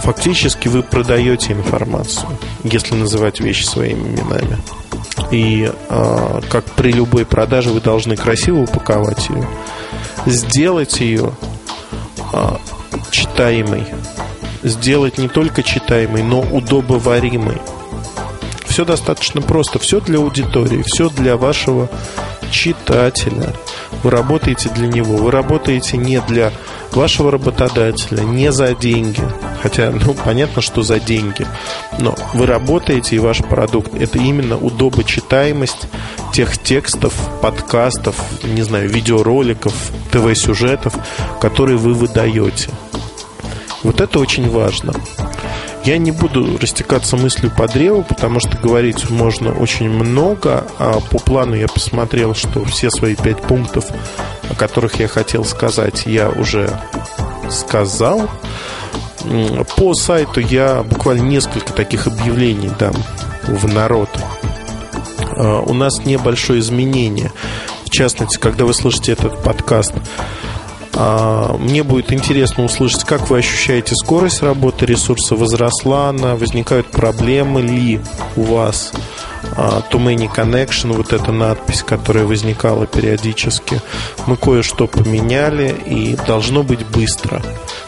Фактически 0.02 0.68
вы 0.68 0.82
продаете 0.82 1.54
информацию, 1.54 2.28
если 2.64 2.94
называть 2.94 3.40
вещи 3.40 3.64
своими 3.64 4.08
именами. 4.08 4.58
И 5.30 5.72
э, 5.88 6.40
как 6.50 6.64
при 6.72 6.92
любой 6.92 7.24
продаже 7.24 7.70
вы 7.70 7.80
должны 7.80 8.16
красиво 8.16 8.64
упаковать 8.64 9.30
ее, 9.30 9.48
сделать 10.26 11.00
ее 11.00 11.32
э, 12.34 12.56
читаемой, 13.10 13.86
сделать 14.62 15.18
не 15.18 15.28
только 15.28 15.62
читаемой, 15.62 16.22
но 16.22 16.40
удобоваримой. 16.40 17.58
Все 18.66 18.84
достаточно 18.84 19.42
просто, 19.42 19.78
все 19.78 20.00
для 20.00 20.18
аудитории, 20.18 20.82
все 20.86 21.10
для 21.10 21.36
вашего 21.36 21.90
читателя. 22.50 23.52
Вы 24.02 24.10
работаете 24.10 24.68
для 24.70 24.86
него, 24.86 25.16
вы 25.16 25.30
работаете 25.30 25.96
не 25.96 26.20
для 26.22 26.52
вашего 26.92 27.30
работодателя, 27.30 28.22
не 28.22 28.52
за 28.52 28.74
деньги. 28.74 29.22
Хотя, 29.62 29.90
ну, 29.90 30.14
понятно, 30.14 30.62
что 30.62 30.82
за 30.82 31.00
деньги. 31.00 31.46
Но 31.98 32.14
вы 32.34 32.46
работаете, 32.46 33.16
и 33.16 33.18
ваш 33.18 33.38
продукт– 33.38 33.94
это 34.00 34.18
именно 34.18 34.56
удобочитаемость 34.56 35.88
тех 36.32 36.56
текстов, 36.58 37.14
подкастов, 37.40 38.16
не 38.42 38.62
знаю, 38.62 38.88
видеороликов, 38.88 39.74
ТВ-сюжетов, 40.10 40.94
которые 41.40 41.76
вы 41.76 41.94
выдаете. 41.94 42.70
Вот 43.82 44.00
это 44.00 44.18
очень 44.18 44.48
важно. 44.48 44.92
Я 45.84 45.98
не 45.98 46.12
буду 46.12 46.58
растекаться 46.58 47.16
мыслью 47.16 47.50
по 47.56 47.66
древу, 47.66 48.04
потому 48.04 48.38
что 48.38 48.56
говорить 48.56 49.10
можно 49.10 49.52
очень 49.52 49.90
много. 49.90 50.64
А 50.78 51.00
по 51.00 51.18
плану 51.18 51.56
я 51.56 51.66
посмотрел, 51.66 52.34
что 52.34 52.64
все 52.64 52.88
свои 52.90 53.16
пять 53.16 53.42
пунктов, 53.42 53.86
о 54.48 54.54
которых 54.54 55.00
я 55.00 55.08
хотел 55.08 55.44
сказать, 55.44 56.04
я 56.06 56.30
уже 56.30 56.70
сказал. 57.50 58.30
По 59.76 59.94
сайту 59.94 60.40
я 60.40 60.84
буквально 60.84 61.22
несколько 61.22 61.72
таких 61.72 62.06
объявлений 62.06 62.70
дам 62.78 62.94
в 63.46 63.66
народ. 63.66 64.08
А, 65.36 65.60
у 65.60 65.74
нас 65.74 66.04
небольшое 66.04 66.60
изменение. 66.60 67.32
В 67.84 67.90
частности, 67.90 68.38
когда 68.38 68.64
вы 68.64 68.74
слышите 68.74 69.12
этот 69.12 69.42
подкаст, 69.42 69.92
мне 70.94 71.82
будет 71.82 72.12
интересно 72.12 72.64
услышать, 72.64 73.04
как 73.04 73.30
вы 73.30 73.38
ощущаете 73.38 73.94
скорость 73.94 74.42
работы 74.42 74.84
ресурса, 74.84 75.36
возросла 75.36 76.10
она, 76.10 76.36
возникают 76.36 76.88
проблемы 76.88 77.62
ли 77.62 78.00
у 78.36 78.42
вас, 78.42 78.92
а, 79.56 79.82
Too 79.90 79.98
Many 79.98 80.30
Connection, 80.34 80.94
вот 80.94 81.12
эта 81.12 81.32
надпись, 81.32 81.82
которая 81.82 82.24
возникала 82.24 82.86
периодически. 82.86 83.80
Мы 84.26 84.36
кое-что 84.36 84.86
поменяли 84.86 85.74
и 85.86 86.16
должно 86.26 86.62
быть 86.62 86.86
быстро. 86.86 87.42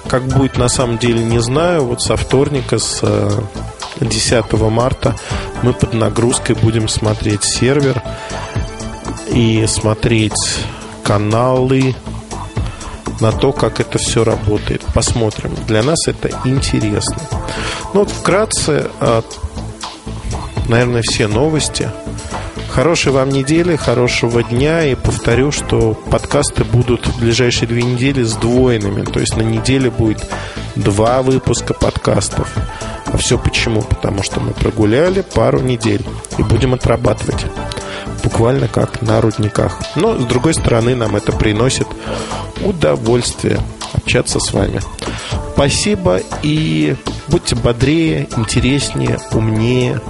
Как 0.09 0.25
будет 0.27 0.59
на 0.59 0.69
самом 0.69 0.99
деле, 0.99 1.23
не 1.23 1.41
знаю. 1.41 1.85
Вот 1.85 2.03
со 2.03 2.17
вторника, 2.17 2.79
с 2.79 3.03
10 4.01 4.33
э, 4.33 4.57
марта 4.69 5.15
мы 5.63 5.73
под 5.73 5.95
нагрузкой 5.95 6.57
будем 6.57 6.89
смотреть 6.89 7.45
сервер 7.45 8.03
и 9.31 9.65
смотреть 9.67 10.59
каналы 11.03 11.95
на 13.25 13.33
то, 13.33 13.53
как 13.53 13.81
это 13.81 13.97
все 13.97 14.23
работает. 14.23 14.83
Посмотрим. 14.93 15.57
Для 15.67 15.83
нас 15.83 15.97
это 16.07 16.29
интересно. 16.45 17.17
Ну 17.95 18.01
вот 18.01 18.11
вкратце, 18.11 18.91
а, 19.01 19.23
наверное, 20.69 21.01
все 21.03 21.27
новости. 21.27 21.89
Хорошей 22.69 23.13
вам 23.13 23.31
недели, 23.31 23.77
хорошего 23.77 24.43
дня. 24.43 24.85
И 24.85 24.95
повторю, 24.95 25.53
что 25.53 25.95
подкасты 25.95 26.65
будут 26.65 27.07
в 27.07 27.19
ближайшие 27.19 27.67
две 27.67 27.83
недели 27.83 28.23
сдвоенными. 28.23 29.07
То 29.07 29.21
есть 29.21 29.37
на 29.39 29.43
неделе 29.43 29.91
будет 29.91 30.23
два 30.75 31.23
выпуска 31.23 31.73
подкастов. 31.73 32.53
А 33.07 33.17
все 33.17 33.39
почему? 33.39 33.81
Потому 33.81 34.23
что 34.23 34.41
мы 34.41 34.53
прогуляли 34.53 35.23
пару 35.23 35.61
недель 35.61 36.05
и 36.37 36.43
будем 36.43 36.75
отрабатывать 36.75 37.47
буквально 38.25 38.67
как 38.67 39.03
на 39.03 39.21
рудниках. 39.21 39.79
Но, 39.95 40.19
с 40.19 40.25
другой 40.25 40.55
стороны, 40.55 40.97
нам 40.97 41.15
это 41.15 41.31
приносит 41.33 41.87
удовольствие 42.65 43.61
общаться 43.93 44.41
с 44.41 44.53
вами. 44.53 44.81
Спасибо 45.55 46.21
и 46.43 46.97
будьте 47.29 47.55
бодрее, 47.55 48.27
интереснее, 48.37 49.19
умнее. 49.33 50.01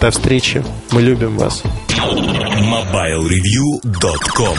До 0.00 0.10
встречи. 0.10 0.64
Мы 0.90 1.02
любим 1.02 1.36
вас. 1.38 1.62
MobileReview.com 1.88 4.58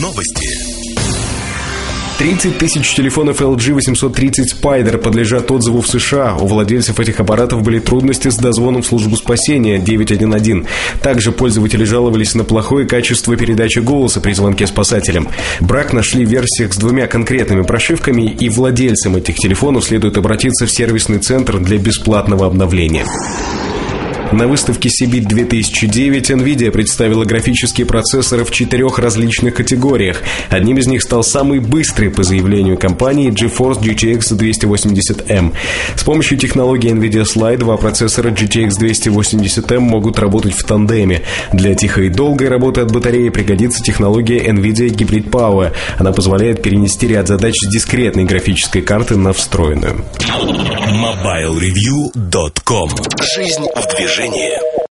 Новости. 0.00 0.75
30 2.18 2.56
тысяч 2.56 2.94
телефонов 2.94 3.42
LG 3.42 3.74
830 3.74 4.54
Spider 4.54 4.96
подлежат 4.96 5.50
отзыву 5.50 5.82
в 5.82 5.86
США. 5.86 6.36
У 6.40 6.46
владельцев 6.46 6.98
этих 6.98 7.20
аппаратов 7.20 7.62
были 7.62 7.78
трудности 7.78 8.30
с 8.30 8.36
дозвоном 8.36 8.80
в 8.80 8.86
службу 8.86 9.16
спасения 9.16 9.78
911. 9.78 10.66
Также 11.02 11.32
пользователи 11.32 11.84
жаловались 11.84 12.34
на 12.34 12.44
плохое 12.44 12.86
качество 12.86 13.36
передачи 13.36 13.80
голоса 13.80 14.20
при 14.22 14.32
звонке 14.32 14.66
спасателям. 14.66 15.28
Брак 15.60 15.92
нашли 15.92 16.24
в 16.24 16.30
версиях 16.30 16.72
с 16.72 16.78
двумя 16.78 17.06
конкретными 17.06 17.62
прошивками, 17.62 18.22
и 18.22 18.48
владельцам 18.48 19.16
этих 19.16 19.36
телефонов 19.36 19.84
следует 19.84 20.16
обратиться 20.16 20.66
в 20.66 20.70
сервисный 20.70 21.18
центр 21.18 21.58
для 21.58 21.76
бесплатного 21.76 22.46
обновления. 22.46 23.04
На 24.32 24.48
выставке 24.48 24.88
CeBIT 24.88 25.28
2009 25.28 26.30
NVIDIA 26.30 26.72
представила 26.72 27.24
графические 27.24 27.86
процессоры 27.86 28.44
в 28.44 28.50
четырех 28.50 28.98
различных 28.98 29.54
категориях. 29.54 30.20
Одним 30.50 30.78
из 30.78 30.88
них 30.88 31.02
стал 31.02 31.22
самый 31.22 31.60
быстрый 31.60 32.10
по 32.10 32.24
заявлению 32.24 32.76
компании 32.76 33.30
GeForce 33.30 33.80
GTX 33.80 34.36
280M. 34.36 35.54
С 35.94 36.02
помощью 36.02 36.38
технологии 36.38 36.92
NVIDIA 36.92 37.22
Slide 37.22 37.58
два 37.58 37.76
процессора 37.76 38.30
GTX 38.30 38.70
280M 38.80 39.78
могут 39.78 40.18
работать 40.18 40.54
в 40.54 40.64
тандеме. 40.64 41.22
Для 41.52 41.76
тихой 41.76 42.08
и 42.08 42.10
долгой 42.10 42.48
работы 42.48 42.80
от 42.80 42.90
батареи 42.92 43.28
пригодится 43.28 43.80
технология 43.82 44.38
NVIDIA 44.38 44.88
Hybrid 44.88 45.30
Power. 45.30 45.72
Она 45.98 46.10
позволяет 46.12 46.62
перенести 46.62 47.06
ряд 47.06 47.28
задач 47.28 47.54
с 47.60 47.68
дискретной 47.68 48.24
графической 48.24 48.82
карты 48.82 49.16
на 49.16 49.32
встроенную. 49.32 50.04
MobileReview.com 50.88 52.90
Жизнь 53.36 53.66
в 53.74 53.96
движении. 53.96 54.15
Движение. 54.16 54.85